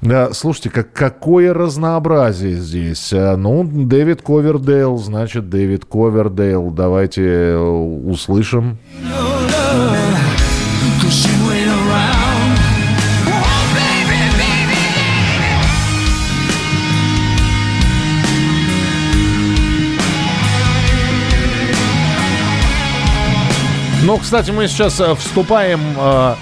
Да, 0.00 0.32
слушайте, 0.32 0.70
как, 0.70 0.92
какое 0.92 1.52
разнообразие 1.52 2.54
здесь. 2.54 3.12
Э, 3.12 3.34
Ну, 3.36 3.64
Дэвид 3.64 4.22
Ковердейл, 4.22 4.96
значит, 4.98 5.50
Дэвид 5.50 5.84
Ковердейл. 5.86 6.70
Давайте 6.70 7.22
э, 7.24 7.58
услышим. 7.58 8.78
Cause 9.02 9.27
Ну, 24.08 24.16
кстати, 24.16 24.50
мы 24.50 24.68
сейчас 24.68 24.98
э, 25.00 25.14
вступаем 25.16 25.80
э, 25.94 26.34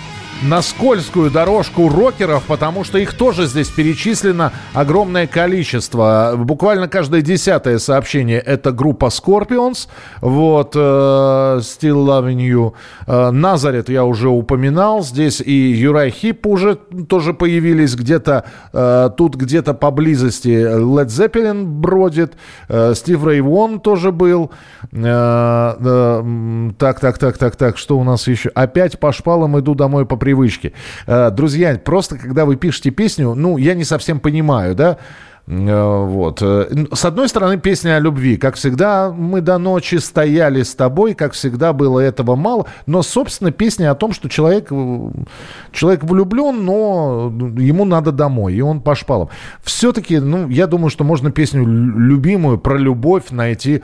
на 0.43 0.61
скользкую 0.61 1.31
дорожку 1.31 1.89
рокеров, 1.89 2.45
потому 2.45 2.85
что 2.85 2.99
их 2.99 3.15
тоже 3.15 3.47
здесь 3.47 3.69
перечислено 3.69 4.53
огромное 4.75 5.27
количество. 5.27 6.35
Буквально 6.37 6.89
каждое 6.89 7.23
десятое 7.23 7.79
сообщение 7.79 8.39
это 8.39 8.71
группа 8.71 9.07
Scorpions. 9.07 9.89
Вот, 10.21 10.73
э, 10.77 10.79
Still 10.79 12.05
Loving 12.05 12.37
You. 12.37 12.73
Э, 13.07 13.31
Назарет 13.31 13.89
я 13.89 14.05
уже 14.05 14.29
упоминал. 14.29 15.03
Здесь 15.03 15.41
и 15.41 15.53
Юрай 15.53 16.11
Хип 16.11 16.47
уже 16.47 16.77
тоже 17.09 17.33
появились 17.33 17.95
где-то. 17.95 18.45
э, 18.73 19.11
тут 19.17 19.37
где-то 19.37 19.73
поблизости 19.75 20.49
Led 20.49 21.07
Zeppelin 21.07 21.65
бродит. 21.65 22.35
э, 22.69 22.93
Стив 22.95 23.25
Рэй 23.25 23.41
Вон 23.41 23.81
тоже 23.81 24.13
был. 24.13 24.51
Э, 24.93 26.73
так, 26.79 27.01
так, 27.01 27.19
так, 27.19 27.39
так, 27.39 27.57
так. 27.57 27.79
Что 27.79 27.99
у 27.99 28.05
нас 28.05 28.29
еще? 28.29 28.51
Опять 28.51 29.01
по 29.01 29.13
шпалам 29.13 29.59
иду 29.59 29.75
домой 29.75 30.05
по 30.05 30.17
привычке. 30.27 30.73
Э, 31.07 31.31
Друзья, 31.31 31.79
просто 31.85 32.19
когда 32.19 32.45
вы 32.45 32.57
пишете 32.57 32.91
песню, 32.91 33.35
ну, 33.35 33.59
я 33.59 33.75
не 33.75 33.85
совсем 33.85 34.19
понимаю, 34.21 34.75
да, 34.75 34.97
Э, 35.49 36.05
Вот. 36.07 36.43
Э, 36.43 36.67
С 36.93 37.05
одной 37.05 37.29
стороны, 37.29 37.57
песня 37.59 37.97
о 37.97 38.01
любви. 38.01 38.37
Как 38.37 38.55
всегда, 38.57 39.13
мы 39.13 39.41
до 39.41 39.59
ночи 39.59 39.99
стояли 40.01 40.63
с 40.65 40.75
тобой, 40.75 41.15
как 41.15 41.33
всегда 41.35 41.73
было 41.73 42.01
этого 42.01 42.35
мало. 42.37 42.65
Но, 42.87 43.03
собственно, 43.03 43.53
песня 43.53 43.93
о 43.93 43.95
том, 43.95 44.13
что 44.13 44.29
человек, 44.29 44.73
человек 45.73 46.03
влюблен, 46.03 46.65
но 46.65 47.33
ему 47.59 47.85
надо 47.85 48.11
домой, 48.11 48.55
и 48.55 48.61
он 48.61 48.81
по 48.81 48.95
шпалам. 48.97 49.29
Все-таки, 49.63 50.19
ну, 50.19 50.49
я 50.49 50.67
думаю, 50.67 50.91
что 50.91 51.05
можно 51.05 51.31
песню 51.31 51.63
лю- 51.65 51.99
любимую 51.99 52.59
про 52.59 52.77
любовь 52.79 53.31
найти 53.31 53.83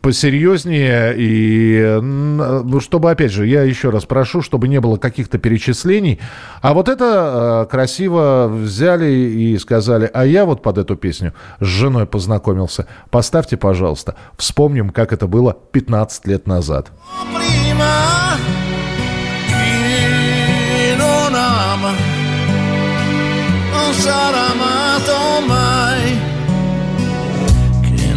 посерьезнее 0.00 1.14
и 1.16 1.98
ну, 2.00 2.80
чтобы 2.80 3.10
опять 3.10 3.32
же 3.32 3.46
я 3.46 3.62
еще 3.62 3.90
раз 3.90 4.04
прошу 4.04 4.42
чтобы 4.42 4.68
не 4.68 4.80
было 4.80 4.96
каких-то 4.96 5.38
перечислений. 5.38 6.20
А 6.62 6.72
вот 6.74 6.88
это 6.88 7.64
э, 7.66 7.70
красиво 7.70 8.48
взяли 8.48 9.10
и 9.10 9.58
сказали 9.58 10.10
а 10.12 10.24
я 10.24 10.44
вот 10.44 10.62
под 10.62 10.78
эту 10.78 10.96
песню 10.96 11.34
с 11.60 11.66
женой 11.66 12.06
познакомился 12.06 12.86
поставьте 13.10 13.56
пожалуйста 13.56 14.16
вспомним 14.36 14.90
как 14.90 15.12
это 15.12 15.26
было 15.26 15.56
15 15.72 16.26
лет 16.26 16.46
назад. 16.46 16.90
Prima 17.34 18.34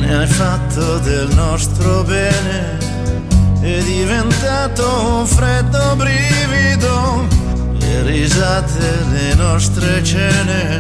ne 0.08 0.16
hai 0.16 0.28
fatto 0.28 1.00
del 1.00 1.28
nostro 1.36 2.04
bene 2.04 2.78
è 3.62 3.80
diventato 3.82 4.84
un 5.18 5.26
freddo 5.26 5.96
brivido 5.98 7.28
le 7.80 8.04
risate 8.04 9.04
le 9.12 9.36
nostre 9.36 10.02
cene 10.04 10.80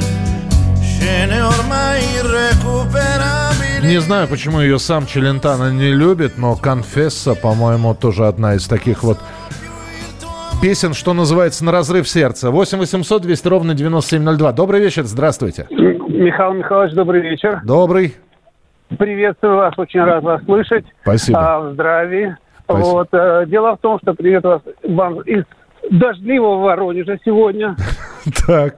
scene 0.81 1.41
ormai 1.41 2.01
irrecuperabili 2.19 3.87
Не 3.87 3.99
знаю, 3.99 4.27
почему 4.27 4.61
ее 4.61 4.79
сам 4.79 5.05
Челентано 5.05 5.71
не 5.71 5.93
любит, 5.93 6.37
но 6.37 6.55
«Конфесса», 6.55 7.35
по-моему, 7.35 7.93
тоже 7.93 8.25
одна 8.25 8.55
из 8.55 8.67
таких 8.67 9.03
вот 9.03 9.19
песен, 10.61 10.93
что 10.93 11.13
называется, 11.13 11.63
на 11.63 11.71
разрыв 11.71 12.09
сердца. 12.09 12.49
8 12.49 12.79
800 12.79 13.21
200 13.21 13.47
ровно 13.47 13.73
9702. 13.75 14.51
Добрый 14.51 14.81
вечер, 14.81 15.03
здравствуйте. 15.05 15.67
Михаил 15.69 16.53
Михайлович, 16.53 16.93
добрый 16.95 17.21
вечер. 17.21 17.61
Добрый. 17.63 18.15
Приветствую 18.97 19.57
вас, 19.57 19.73
очень 19.77 20.01
рад 20.03 20.23
вас 20.23 20.43
слышать. 20.45 20.85
Спасибо. 21.01 21.39
А, 21.39 21.71
здравии. 21.73 22.35
Спасибо. 22.63 22.85
Вот, 22.87 23.07
э, 23.11 23.45
дело 23.47 23.75
в 23.75 23.79
том, 23.79 23.99
что 24.01 24.13
привет 24.13 24.43
вас, 24.43 24.61
вам 24.83 25.21
из 25.21 25.43
дождливого 25.89 26.59
Воронежа 26.63 27.17
сегодня. 27.23 27.75
Так. 28.45 28.75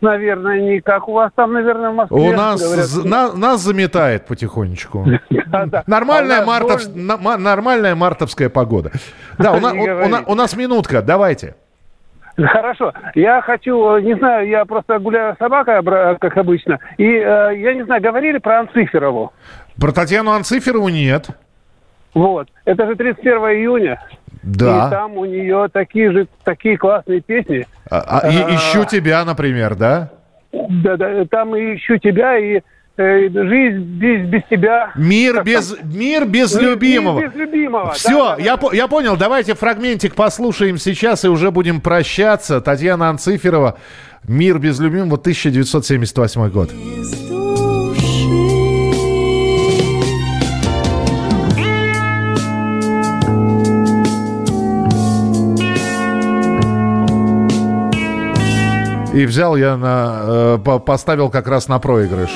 Наверное, 0.00 0.60
не 0.60 0.80
как 0.80 1.08
у 1.08 1.12
вас 1.12 1.30
там, 1.34 1.52
наверное, 1.52 1.90
в 1.90 1.94
Москве. 1.94 2.16
У 2.18 2.32
нас, 2.32 2.60
говорят. 2.62 3.04
на- 3.04 3.32
нас 3.34 3.60
заметает 3.60 4.26
потихонечку. 4.26 5.06
Нормальная, 5.86 6.42
А 6.42 6.46
мартов- 6.46 6.94
нормальная 6.94 7.94
мартовская 7.94 8.48
погода. 8.50 8.90
Да, 9.38 9.52
у 9.52 10.34
нас 10.34 10.56
минутка, 10.56 11.02
давайте. 11.02 11.56
Хорошо. 12.46 12.92
Я 13.14 13.40
хочу, 13.42 13.96
э, 13.96 14.02
не 14.02 14.14
знаю, 14.16 14.48
я 14.48 14.64
просто 14.64 14.98
гуляю 14.98 15.34
с 15.34 15.38
собакой, 15.38 15.78
обра- 15.78 16.16
как 16.20 16.36
обычно, 16.36 16.78
и 16.98 17.04
э, 17.04 17.52
я 17.56 17.74
не 17.74 17.84
знаю, 17.84 18.02
говорили 18.02 18.38
про 18.38 18.60
Анциферову. 18.60 19.32
Про 19.80 19.92
Татьяну 19.92 20.32
Анциферову 20.32 20.88
нет. 20.88 21.28
Вот. 22.14 22.48
Это 22.64 22.86
же 22.86 22.94
31 22.96 23.38
июня. 23.60 24.00
Да. 24.42 24.86
И 24.86 24.90
там 24.90 25.16
у 25.16 25.24
нее 25.24 25.68
такие 25.72 26.12
же, 26.12 26.26
такие 26.44 26.76
классные 26.76 27.20
песни. 27.20 27.66
А- 27.90 28.20
а, 28.20 28.28
и- 28.28 28.36
А, 28.42 28.54
ищу 28.54 28.84
тебя, 28.84 29.24
например, 29.24 29.74
да? 29.74 30.10
Да, 30.52 30.96
да, 30.96 31.24
там 31.26 31.56
и 31.56 31.74
ищу 31.76 31.96
тебя, 31.98 32.36
и 32.38 32.58
э, 32.58 32.62
жизнь 32.96 33.78
без, 33.98 34.26
без 34.28 34.42
тебя. 34.50 34.92
Мир 34.96 35.42
без, 35.42 35.74
мир 35.82 36.26
без 36.26 36.54
Мир- 36.54 36.62
любимого. 36.70 37.20
Мир 37.20 37.28
без 37.30 37.36
любимого. 37.36 37.92
Все, 37.92 38.10
да, 38.30 38.36
да, 38.36 38.42
я, 38.42 38.56
по- 38.56 38.72
я 38.72 38.86
понял. 38.88 39.16
Давайте 39.16 39.54
фрагментик 39.54 40.14
послушаем 40.14 40.78
сейчас 40.78 41.24
и 41.24 41.28
уже 41.28 41.50
будем 41.50 41.80
прощаться. 41.80 42.60
Татьяна 42.60 43.08
Анциферова. 43.10 43.78
Мир 44.26 44.58
без 44.58 44.78
любимого, 44.80 45.16
1978 45.18 46.48
год. 46.50 46.70
И 59.12 59.26
взял 59.26 59.54
я 59.56 59.76
на... 59.76 60.22
э, 60.24 60.58
по- 60.64 60.80
поставил 60.80 61.30
как 61.30 61.46
раз 61.46 61.68
на 61.68 61.78
проигрыш. 61.78 62.30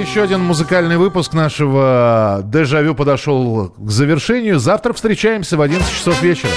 Еще 0.00 0.22
один 0.22 0.40
музыкальный 0.40 0.96
выпуск 0.96 1.34
нашего 1.34 2.42
«Дежавю» 2.44 2.94
подошел 2.94 3.74
к 3.76 3.90
завершению. 3.90 4.58
Завтра 4.58 4.92
встречаемся 4.92 5.56
в 5.56 5.60
11 5.62 5.88
часов 5.92 6.22
вечера. 6.22 6.50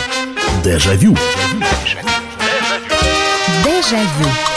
Дежавю. 0.63 1.15
Дежавю. 3.63 4.50